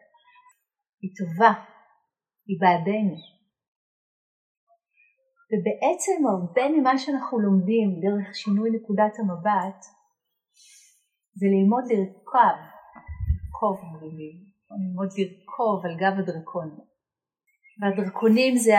היא 1.02 1.12
טובה, 1.20 1.54
היא 2.47 2.58
בעדינו. 2.62 3.16
ובעצם 5.50 6.18
הרבה 6.32 6.66
ממה 6.74 6.93
שאנחנו 6.97 7.39
לומדים 7.39 7.88
דרך 8.04 8.36
שינוי 8.36 8.70
נקודת 8.76 9.14
המבט 9.20 9.80
זה 11.36 11.47
ללמוד 11.47 11.84
לרכב, 11.89 12.57
לרכוב 13.45 13.80
אומרים, 13.84 14.36
ללמוד 14.71 15.09
לרכוב 15.17 15.86
על 15.86 15.95
גב 15.97 16.19
הדרקון. 16.19 16.69
והדרקונים 17.82 18.55
זה 18.55 18.75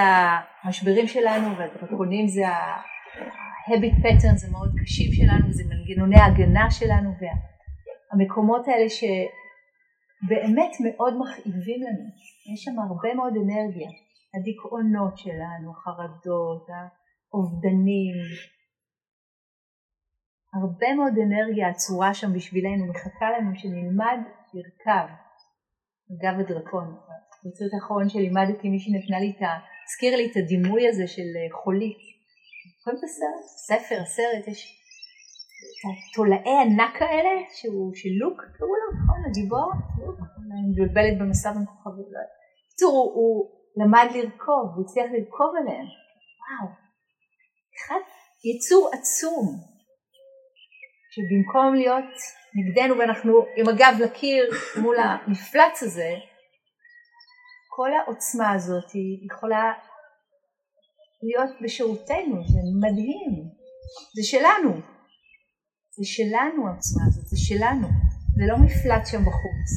המשברים 0.63 1.07
שלנו 1.07 1.57
והדרקונים 1.57 2.29
זה 2.29 2.49
ה-habit 2.49 3.97
patterns 4.03 4.49
המאוד 4.49 4.73
קשים 4.83 5.13
שלנו, 5.13 5.53
זה 5.53 5.63
מנגנוני 5.71 6.17
ההגנה 6.17 6.71
שלנו 6.71 7.11
והמקומות 7.21 8.69
האלה 8.69 8.89
שבאמת 8.89 10.73
מאוד 10.85 11.15
מכאיבים 11.21 11.81
לנו, 11.83 12.05
יש 12.53 12.65
שם 12.65 12.79
הרבה 12.79 13.15
מאוד 13.15 13.33
אנרגיה, 13.37 13.91
הדיכאונות 14.35 15.19
שלנו, 15.19 15.71
החרדות, 15.71 16.67
האובדנים, 17.33 18.17
הרבה 20.55 20.95
מאוד 20.95 21.15
אנרגיה 21.27 21.69
עצורה 21.69 22.15
שם 22.15 22.33
בשבילנו, 22.33 22.87
מחכה 22.87 23.31
לנו 23.31 23.51
שנלמד 23.55 24.19
לרכב 24.55 25.07
אגב 26.13 26.41
הדרקון. 26.41 26.97
בסרט 27.45 27.75
האחרון 27.75 28.09
שלימדתי 28.09 28.69
מישהי 28.69 28.93
נתנה 28.99 29.19
לי 29.21 29.31
את 29.37 29.43
ה... 29.43 29.51
הזכיר 29.87 30.17
לי 30.17 30.27
את 30.31 30.37
הדימוי 30.37 30.89
הזה 30.89 31.07
של 31.07 31.29
אה, 31.37 31.63
חולית. 31.63 31.99
קוראים 32.85 32.99
את 32.99 33.05
הסרט? 33.05 33.45
ספר, 33.69 34.05
סרט, 34.05 34.49
יש 34.49 34.61
את 35.71 35.83
התולעי 35.91 36.57
ענק 36.63 37.03
האלה, 37.03 37.35
שהוא 37.57 37.95
של 37.95 38.09
לוק, 38.21 38.39
קראו 38.57 38.75
לו, 38.81 38.89
נכון? 38.99 39.19
הגיבור? 39.27 39.73
לוק, 40.07 40.19
אני 40.53 40.63
מבלבלת 40.71 41.19
במסע 41.21 41.53
בין 41.53 41.65
כוכבים, 41.67 42.05
לא 42.13 42.19
יודעת. 42.19 42.31
בקיצור, 42.67 43.13
הוא 43.15 43.51
למד 43.77 44.09
לרכוב, 44.15 44.65
הוא 44.75 44.85
הצליח 44.85 45.07
לרכוב 45.15 45.51
עליהם. 45.61 45.89
וואו, 46.41 46.67
אחד 47.77 48.03
יצור 48.51 48.91
עצום, 48.95 49.70
שבמקום 51.11 51.75
להיות 51.75 52.15
נגדנו 52.55 52.99
ואנחנו 52.99 53.33
עם 53.57 53.69
הגב 53.69 53.95
לקיר 54.01 54.51
מול 54.83 54.97
המפלץ 54.99 55.83
הזה, 55.83 56.11
כל 57.77 57.91
העוצמה 57.93 58.53
הזאת 58.53 58.91
יכולה 59.27 59.73
להיות 61.23 61.51
בשירותנו, 61.63 62.37
זה 62.53 62.61
מדהים, 62.83 63.33
זה 64.17 64.23
שלנו, 64.23 64.73
זה 65.97 66.05
שלנו 66.05 66.69
העוצמה 66.69 67.03
הזאת, 67.07 67.27
זה 67.27 67.37
שלנו, 67.49 67.89
זה 68.37 68.43
לא 68.51 68.57
מפלט 68.65 69.07
שם 69.07 69.23
בחוץ. 69.29 69.69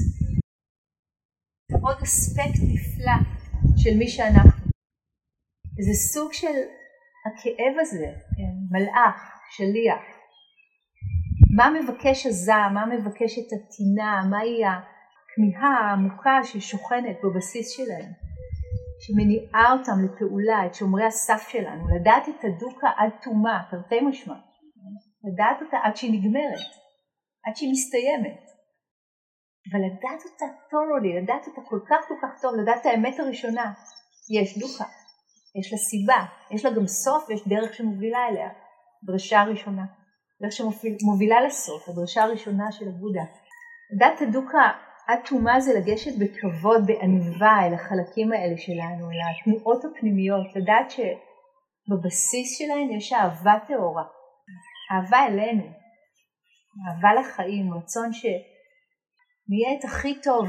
זה 1.72 1.78
עוד 1.82 1.98
אספקט 2.04 2.62
נפלא 2.74 3.18
של 3.78 3.98
מי 3.98 4.08
שאנחנו. 4.08 4.64
זה 5.86 5.94
סוג 6.14 6.34
של 6.34 6.58
הכאב 7.26 7.76
הזה, 7.82 8.08
כן? 8.36 8.54
מלאך, 8.72 9.18
שליח, 9.56 10.13
מה 11.56 11.70
מבקש 11.70 12.26
הזעם, 12.26 12.74
מה 12.74 12.86
מבקשת 12.86 13.48
הטינה, 13.56 14.24
מהי 14.30 14.62
הכמיהה 14.66 15.74
העמוקה 15.80 16.40
ששוכנת 16.44 17.18
בבסיס 17.24 17.68
שלהם, 17.78 18.12
שמניעה 19.04 19.74
אותם 19.74 19.98
לפעולה, 20.06 20.66
את 20.66 20.74
שומרי 20.76 21.06
הסף 21.06 21.48
שלנו, 21.50 21.84
לדעת 21.96 22.30
את 22.30 22.44
הדוקה 22.44 22.90
עד 22.98 23.10
תומה, 23.24 23.64
תרתי 23.72 24.02
משמע, 24.02 24.36
לדעת 25.24 25.62
אותה 25.62 25.78
עד 25.84 25.96
שהיא 25.96 26.12
נגמרת, 26.14 26.70
עד 27.46 27.56
שהיא 27.56 27.72
מסתיימת, 27.72 28.42
אבל 29.72 29.80
לדעת 29.86 30.22
אותה 30.26 30.46
תורולי, 30.70 31.22
לדעת 31.22 31.48
אותה 31.48 31.62
כל 31.70 31.80
כך 31.90 32.08
כל 32.08 32.16
כך 32.22 32.42
טוב, 32.42 32.52
לדעת 32.62 32.82
את 32.82 32.86
האמת 32.86 33.20
הראשונה, 33.20 33.74
יש 34.38 34.58
דוקה, 34.58 34.86
יש 35.60 35.72
לה 35.72 35.78
סיבה, 35.78 36.20
יש 36.52 36.66
לה 36.66 36.72
גם 36.72 36.88
סוף 36.88 37.30
ויש 37.30 37.48
דרך 37.48 37.74
שמובילה 37.74 38.28
אליה, 38.30 38.50
דרשה 39.04 39.42
הראשונה. 39.42 40.03
דרך 40.42 40.52
שמובילה 40.52 41.42
לסוף, 41.42 41.90
הדרשה 41.90 42.24
הראשונה 42.24 42.72
של 42.72 42.88
הבודה. 42.88 43.24
דת 44.00 44.22
הדוקה 44.22 44.72
עד 45.08 45.20
תומה 45.26 45.60
זה 45.60 45.72
לגשת 45.80 46.12
בכבוד, 46.20 46.82
בענווה 46.86 47.68
אל 47.68 47.74
החלקים 47.74 48.32
האלה 48.32 48.58
שלנו, 48.58 49.12
אל 49.12 49.18
התנועות 49.30 49.86
הפנימיות, 49.86 50.48
לדעת 50.56 50.92
שבבסיס 50.92 52.58
שלהן 52.58 52.92
יש 52.98 53.14
אהבה 53.14 53.54
טהורה, 53.68 54.04
אהבה 54.92 55.26
אלינו, 55.28 55.64
אהבה 56.88 57.14
לחיים, 57.20 57.74
רצון 57.74 58.14
שנהיה 58.14 59.70
את 59.80 59.84
הכי 59.86 60.22
טוב, 60.22 60.48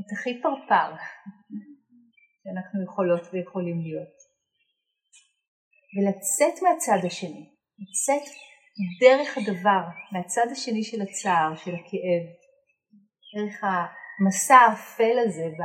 את 0.00 0.12
הכי 0.12 0.42
פרפר 0.42 0.90
שאנחנו 2.42 2.84
יכולות 2.84 3.22
ויכולים 3.32 3.80
להיות. 3.80 4.16
ולצאת 5.94 6.62
מהצד 6.62 7.06
השני, 7.06 7.50
לצאת 7.78 8.49
דרך 9.00 9.38
הדבר, 9.38 9.82
מהצד 10.12 10.46
השני 10.52 10.84
של 10.84 11.02
הצער, 11.02 11.56
של 11.56 11.74
הכאב, 11.74 12.24
דרך 13.34 13.64
המסע 13.64 14.56
האפל 14.56 15.18
הזה 15.24 15.44
ב, 15.58 15.62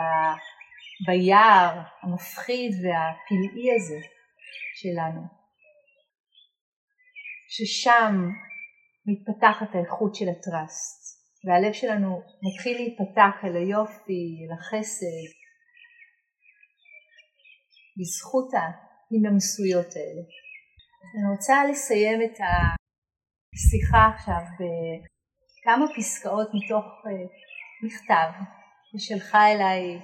ביער 1.08 1.82
המפחיד 2.02 2.72
והפלאי 2.72 3.76
הזה 3.76 4.00
שלנו, 4.76 5.22
ששם 7.50 8.30
מתפתחת 9.06 9.76
האיכות 9.76 10.16
של 10.16 10.30
הטראסט, 10.30 11.06
והלב 11.46 11.74
שלנו 11.74 12.22
מתחיל 12.42 12.78
להיפתח 12.78 13.36
אל 13.44 13.56
היופי, 13.56 14.24
אל 14.42 14.54
החסד, 14.58 15.26
בזכות 17.98 18.50
ההינמסויות 18.54 19.96
האלה. 19.96 20.24
אני 21.16 21.36
רוצה 21.38 21.56
לסיים 21.72 22.22
את 22.22 22.40
ה... 22.40 22.85
שיחה 23.56 24.10
עכשיו 24.16 24.42
בכמה 24.60 25.86
פסקאות 25.98 26.48
מתוך 26.54 26.86
אה, 27.06 27.12
מכתב 27.84 28.30
ששלחה 28.92 29.52
אליי 29.52 30.00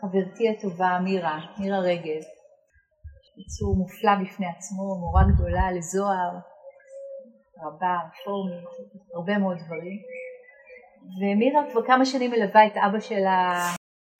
חברתי 0.00 0.48
הטובה 0.48 0.98
מירה, 1.04 1.38
מירה 1.58 1.78
רגב, 1.78 2.22
יצור 3.38 3.76
מופלא 3.76 4.12
בפני 4.22 4.46
עצמו, 4.46 5.00
מורה 5.00 5.22
גדולה 5.34 5.72
לזוהר, 5.72 6.30
רבה, 7.62 7.98
רפורמית, 8.08 8.64
הרבה 9.14 9.38
מאוד 9.38 9.56
דברים. 9.56 9.98
ומירה 11.20 11.62
כבר 11.72 11.86
כמה 11.86 12.06
שנים 12.06 12.30
מלווה 12.30 12.66
את 12.66 12.72
אבא 12.76 13.00
שלה 13.00 13.52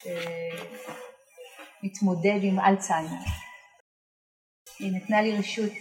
אה, 0.06 0.62
מתמודד 1.82 2.38
עם 2.42 2.60
אלצהיימר. 2.60 3.24
היא 4.78 4.92
נתנה 4.96 5.22
לי 5.22 5.38
רשות 5.38 5.72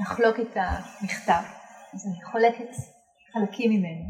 לחלוק 0.00 0.40
את 0.40 0.56
המכתב. 0.56 1.55
אז 1.96 2.06
אני 2.06 2.24
חולקת 2.24 2.72
חלקים 3.32 3.70
ממנו. 3.70 4.04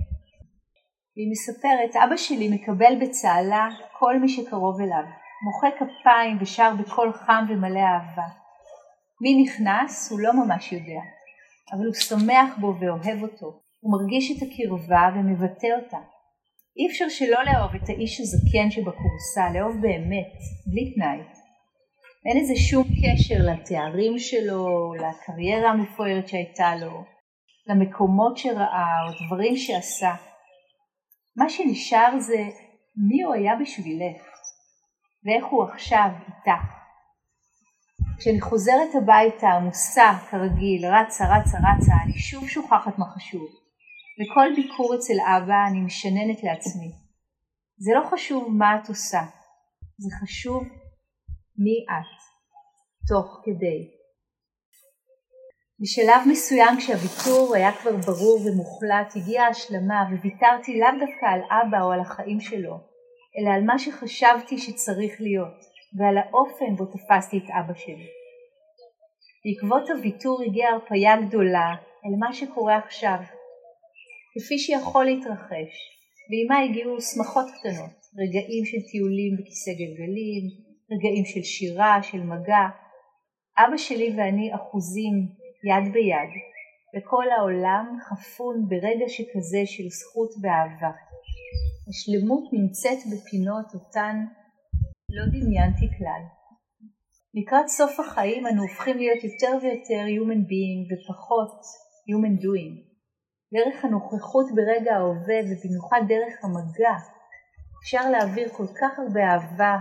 והיא 1.17 1.31
מספרת, 1.31 2.05
אבא 2.05 2.17
שלי 2.17 2.49
מקבל 2.49 2.95
בצהלה 3.01 3.69
כל 3.99 4.19
מי 4.21 4.29
שקרוב 4.29 4.81
אליו, 4.81 5.05
מוחא 5.45 5.69
כפיים 5.79 6.39
ושר 6.41 6.71
בקול 6.81 7.13
חם 7.13 7.45
ומלא 7.49 7.79
אהבה. 7.79 8.29
מי 9.23 9.43
נכנס 9.43 10.11
הוא 10.11 10.21
לא 10.21 10.33
ממש 10.33 10.73
יודע, 10.73 11.01
אבל 11.73 11.87
הוא 11.87 11.95
שמח 11.95 12.59
בו 12.61 12.75
ואוהב 12.81 13.23
אותו. 13.23 13.61
הוא 13.81 13.93
מרגיש 13.93 14.31
את 14.31 14.43
הקרבה 14.43 15.09
ומבטא 15.15 15.67
אותה. 15.77 15.99
אי 16.79 16.87
אפשר 16.91 17.09
שלא 17.09 17.39
לאהוב 17.45 17.75
את 17.75 17.89
האיש 17.89 18.21
הזקן 18.21 18.71
שבכורסה, 18.71 19.51
לאהוב 19.55 19.77
באמת, 19.81 20.35
בלי 20.67 20.95
תנאי. 20.95 21.19
אין 22.27 22.37
איזה 22.37 22.55
שום 22.57 22.85
קשר 22.85 23.39
לתארים 23.39 24.19
שלו, 24.19 24.93
לקריירה 24.95 25.71
המפוארת 25.71 26.29
שהייתה 26.29 26.77
לו, 26.77 27.16
למקומות 27.67 28.37
שראה 28.37 29.03
או 29.07 29.27
דברים 29.27 29.57
שעשה. 29.57 30.15
מה 31.37 31.49
שנשאר 31.49 32.21
זה 32.21 32.49
מי 33.09 33.23
הוא 33.23 33.35
היה 33.35 33.53
בשבילך 33.61 34.23
ואיך 35.25 35.45
הוא 35.51 35.65
עכשיו 35.65 36.09
איתך. 36.21 36.77
כשאני 38.19 38.41
חוזרת 38.41 38.95
הביתה 38.95 39.49
עמוסה 39.49 40.13
כרגיל, 40.31 40.87
רצה 40.87 41.25
רצה 41.25 41.59
רצה, 41.59 41.93
אני 42.05 42.19
שוב 42.19 42.49
שוכחת 42.49 42.99
מה 42.99 43.05
חשוב. 43.15 43.49
וכל 44.19 44.49
ביקור 44.57 44.95
אצל 44.95 45.15
אבא 45.37 45.67
אני 45.71 45.81
משננת 45.81 46.43
לעצמי. 46.43 46.91
זה 47.79 47.91
לא 47.95 48.09
חשוב 48.11 48.49
מה 48.59 48.77
את 48.77 48.89
עושה, 48.89 49.23
זה 49.99 50.17
חשוב 50.21 50.63
מי 51.59 51.85
את, 51.91 52.17
תוך 53.09 53.41
כדי. 53.45 53.96
בשלב 55.81 56.21
מסוים 56.31 56.77
כשהוויתור 56.79 57.55
היה 57.55 57.73
כבר 57.73 57.97
ברור 57.97 58.41
ומוחלט, 58.45 59.17
הגיעה 59.17 59.47
ההשלמה 59.47 60.05
וויתרתי 60.11 60.81
לאו 60.81 60.89
דווקא 61.01 61.27
על 61.27 61.41
אבא 61.51 61.83
או 61.83 61.93
על 61.93 62.01
החיים 62.01 62.41
שלו, 62.41 62.77
אלא 63.37 63.51
על 63.55 63.63
מה 63.65 63.79
שחשבתי 63.79 64.59
שצריך 64.59 65.21
להיות, 65.21 65.59
ועל 65.99 66.19
האופן 66.19 66.77
בו 66.77 66.85
תפסתי 66.85 67.39
את 67.39 67.51
אבא 67.61 67.75
שלי. 67.75 68.09
בעקבות 69.45 69.91
הוויתור 69.91 70.43
הגיעה 70.43 70.73
הרפאיה 70.73 71.17
גדולה 71.27 71.69
אל 72.05 72.15
מה 72.19 72.33
שקורה 72.33 72.77
עכשיו, 72.77 73.19
כפי 74.35 74.59
שיכול 74.59 75.05
להתרחש, 75.05 75.73
ועימה 76.31 76.63
הגיעו 76.65 77.01
שמחות 77.01 77.47
קטנות, 77.55 77.97
רגעים 78.21 78.65
של 78.65 78.83
טיולים 78.91 79.33
בכיסא 79.39 79.73
גלגלים, 79.81 80.45
רגעים 80.93 81.25
של 81.25 81.43
שירה, 81.43 82.03
של 82.03 82.21
מגע. 82.21 82.65
אבא 83.59 83.77
שלי 83.77 84.15
ואני 84.17 84.55
אחוזים 84.55 85.15
יד 85.69 85.93
ביד, 85.93 86.33
וכל 86.93 87.27
העולם 87.31 87.97
חפון 88.09 88.69
ברגע 88.69 89.09
שכזה 89.09 89.63
של 89.65 89.89
זכות 89.99 90.31
ואהבה. 90.43 90.93
השלמות 91.89 92.45
נמצאת 92.53 92.99
בפינות 93.13 93.69
אותן 93.75 94.17
לא 95.17 95.25
דמיינתי 95.27 95.89
כלל. 95.99 96.23
לקראת 97.35 97.69
סוף 97.69 98.01
החיים 98.01 98.47
אנו 98.47 98.63
הופכים 98.63 98.97
להיות 98.97 99.25
יותר 99.25 99.53
ויותר 99.63 100.03
Human 100.17 100.43
being 100.51 100.83
ופחות 100.91 101.61
Human 102.09 102.37
doing. 102.45 102.75
דרך 103.55 103.85
הנוכחות 103.85 104.47
ברגע 104.57 104.95
ההווה 104.95 105.39
ובמיוחד 105.47 106.01
דרך 106.09 106.45
המגע 106.45 106.97
אפשר 107.83 108.11
להעביר 108.11 108.49
כל 108.49 108.67
כך 108.81 108.99
הרבה 108.99 109.21
אהבה, 109.21 109.77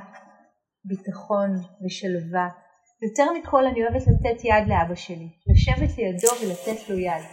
ביטחון 0.85 1.49
ושלווה. 1.85 2.64
יותר 3.01 3.31
מכל 3.31 3.65
אני 3.65 3.83
אוהבת 3.83 4.01
לתת 4.07 4.43
יד 4.43 4.67
לאבא 4.67 4.95
שלי, 4.95 5.29
לשבת 5.47 5.97
לידו 5.97 6.31
ולתת 6.41 6.89
לו 6.89 6.99
יד. 6.99 7.23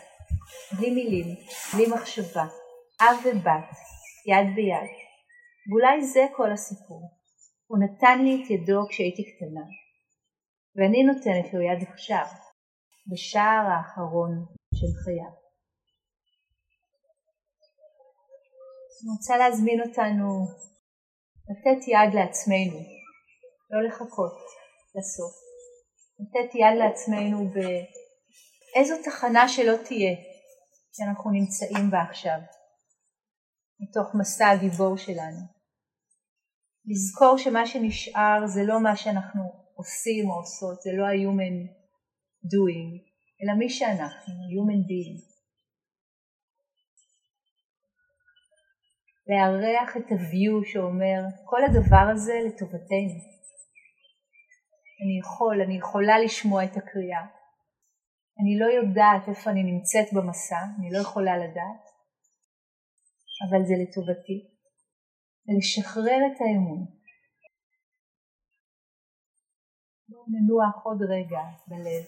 בלי 0.78 0.90
מילים, 0.90 1.36
בלי 1.74 1.86
מחשבה, 1.94 2.44
אב 3.00 3.16
ובת, 3.24 3.70
יד 4.26 4.54
ביד. 4.54 4.90
ואולי 5.68 6.04
זה 6.04 6.26
כל 6.36 6.52
הסיפור. 6.52 7.10
הוא 7.66 7.78
נתן 7.78 8.24
לי 8.24 8.42
את 8.44 8.50
ידו 8.50 8.86
כשהייתי 8.88 9.22
קטנה, 9.24 9.66
ואני 10.76 11.02
נותנת 11.02 11.54
לו 11.54 11.60
יד 11.60 11.88
עכשיו, 11.88 12.26
בשער 13.12 13.64
האחרון 13.70 14.46
של 14.74 14.92
חייו. 15.04 15.32
אני 19.02 19.10
רוצה 19.16 19.36
להזמין 19.36 19.80
אותנו 19.80 20.46
לתת 21.48 21.88
יד 21.88 22.14
לעצמנו, 22.14 22.78
לא 23.70 23.88
לחכות 23.88 24.38
לסוף. 24.94 25.41
לתת 26.22 26.54
יד 26.54 26.78
לעצמנו 26.78 27.48
באיזו 27.48 28.94
תחנה 29.04 29.48
שלא 29.48 29.76
תהיה 29.76 30.14
שאנחנו 30.92 31.30
נמצאים 31.30 31.90
בה 31.90 32.02
עכשיו, 32.02 32.38
מתוך 33.80 34.14
מסע 34.20 34.48
הגיבור 34.48 34.96
שלנו. 34.96 35.40
לזכור 36.86 37.38
שמה 37.38 37.66
שנשאר 37.66 38.46
זה 38.46 38.60
לא 38.64 38.82
מה 38.82 38.96
שאנחנו 38.96 39.42
עושים 39.74 40.30
או 40.30 40.34
עושות, 40.34 40.82
זה 40.82 40.90
לא 40.98 41.04
ה-human 41.06 41.56
doing, 42.52 42.90
אלא 43.42 43.58
מי 43.58 43.70
שאנחנו, 43.70 44.34
human 44.52 44.82
being. 44.88 45.32
לארח 49.28 49.96
את 49.96 50.12
ה-view 50.12 50.72
שאומר 50.72 51.20
כל 51.44 51.60
הדבר 51.64 52.06
הזה 52.12 52.32
לטובתנו. 52.46 53.41
אני 55.02 55.18
יכול, 55.18 55.62
אני 55.62 55.76
יכולה 55.78 56.18
לשמוע 56.18 56.64
את 56.64 56.76
הקריאה. 56.76 57.26
אני 58.40 58.58
לא 58.58 58.66
יודעת 58.66 59.28
איפה 59.28 59.50
אני 59.50 59.62
נמצאת 59.62 60.12
במסע, 60.12 60.60
אני 60.78 60.90
לא 60.92 60.98
יכולה 60.98 61.36
לדעת, 61.36 61.84
אבל 63.48 63.58
זה 63.66 63.74
לטובתי. 63.82 64.52
ולשחרר 65.46 66.20
את 66.26 66.40
האמון. 66.40 66.86
בואו 70.08 70.24
ננוח 70.28 70.84
עוד 70.84 71.02
רגע 71.02 71.40
בלב, 71.66 72.04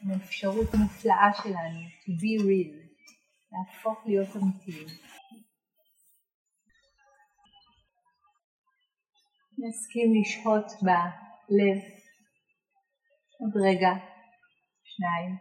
עם 0.00 0.10
האפשרות 0.10 0.74
המופלאה 0.74 1.30
שלנו 1.42 1.80
to 2.02 2.10
be 2.20 2.42
real, 2.42 2.86
להפוך 3.52 4.06
להיות 4.06 4.28
אמיתיים. 4.36 4.86
נסכים 9.58 10.14
לשהות 10.20 10.82
בלב 11.48 11.78
עוד 13.38 13.52
רגע, 13.66 13.92
שניים. 14.84 15.36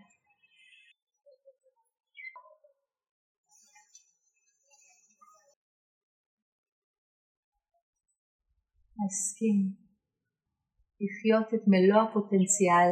נסכים 9.06 9.58
לחיות 11.01 11.53
את 11.53 11.68
מלוא 11.68 12.01
הפוטנציאל 12.01 12.91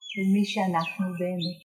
של 0.00 0.24
מי 0.32 0.44
שאנחנו 0.44 1.06
באמת. 1.18 1.63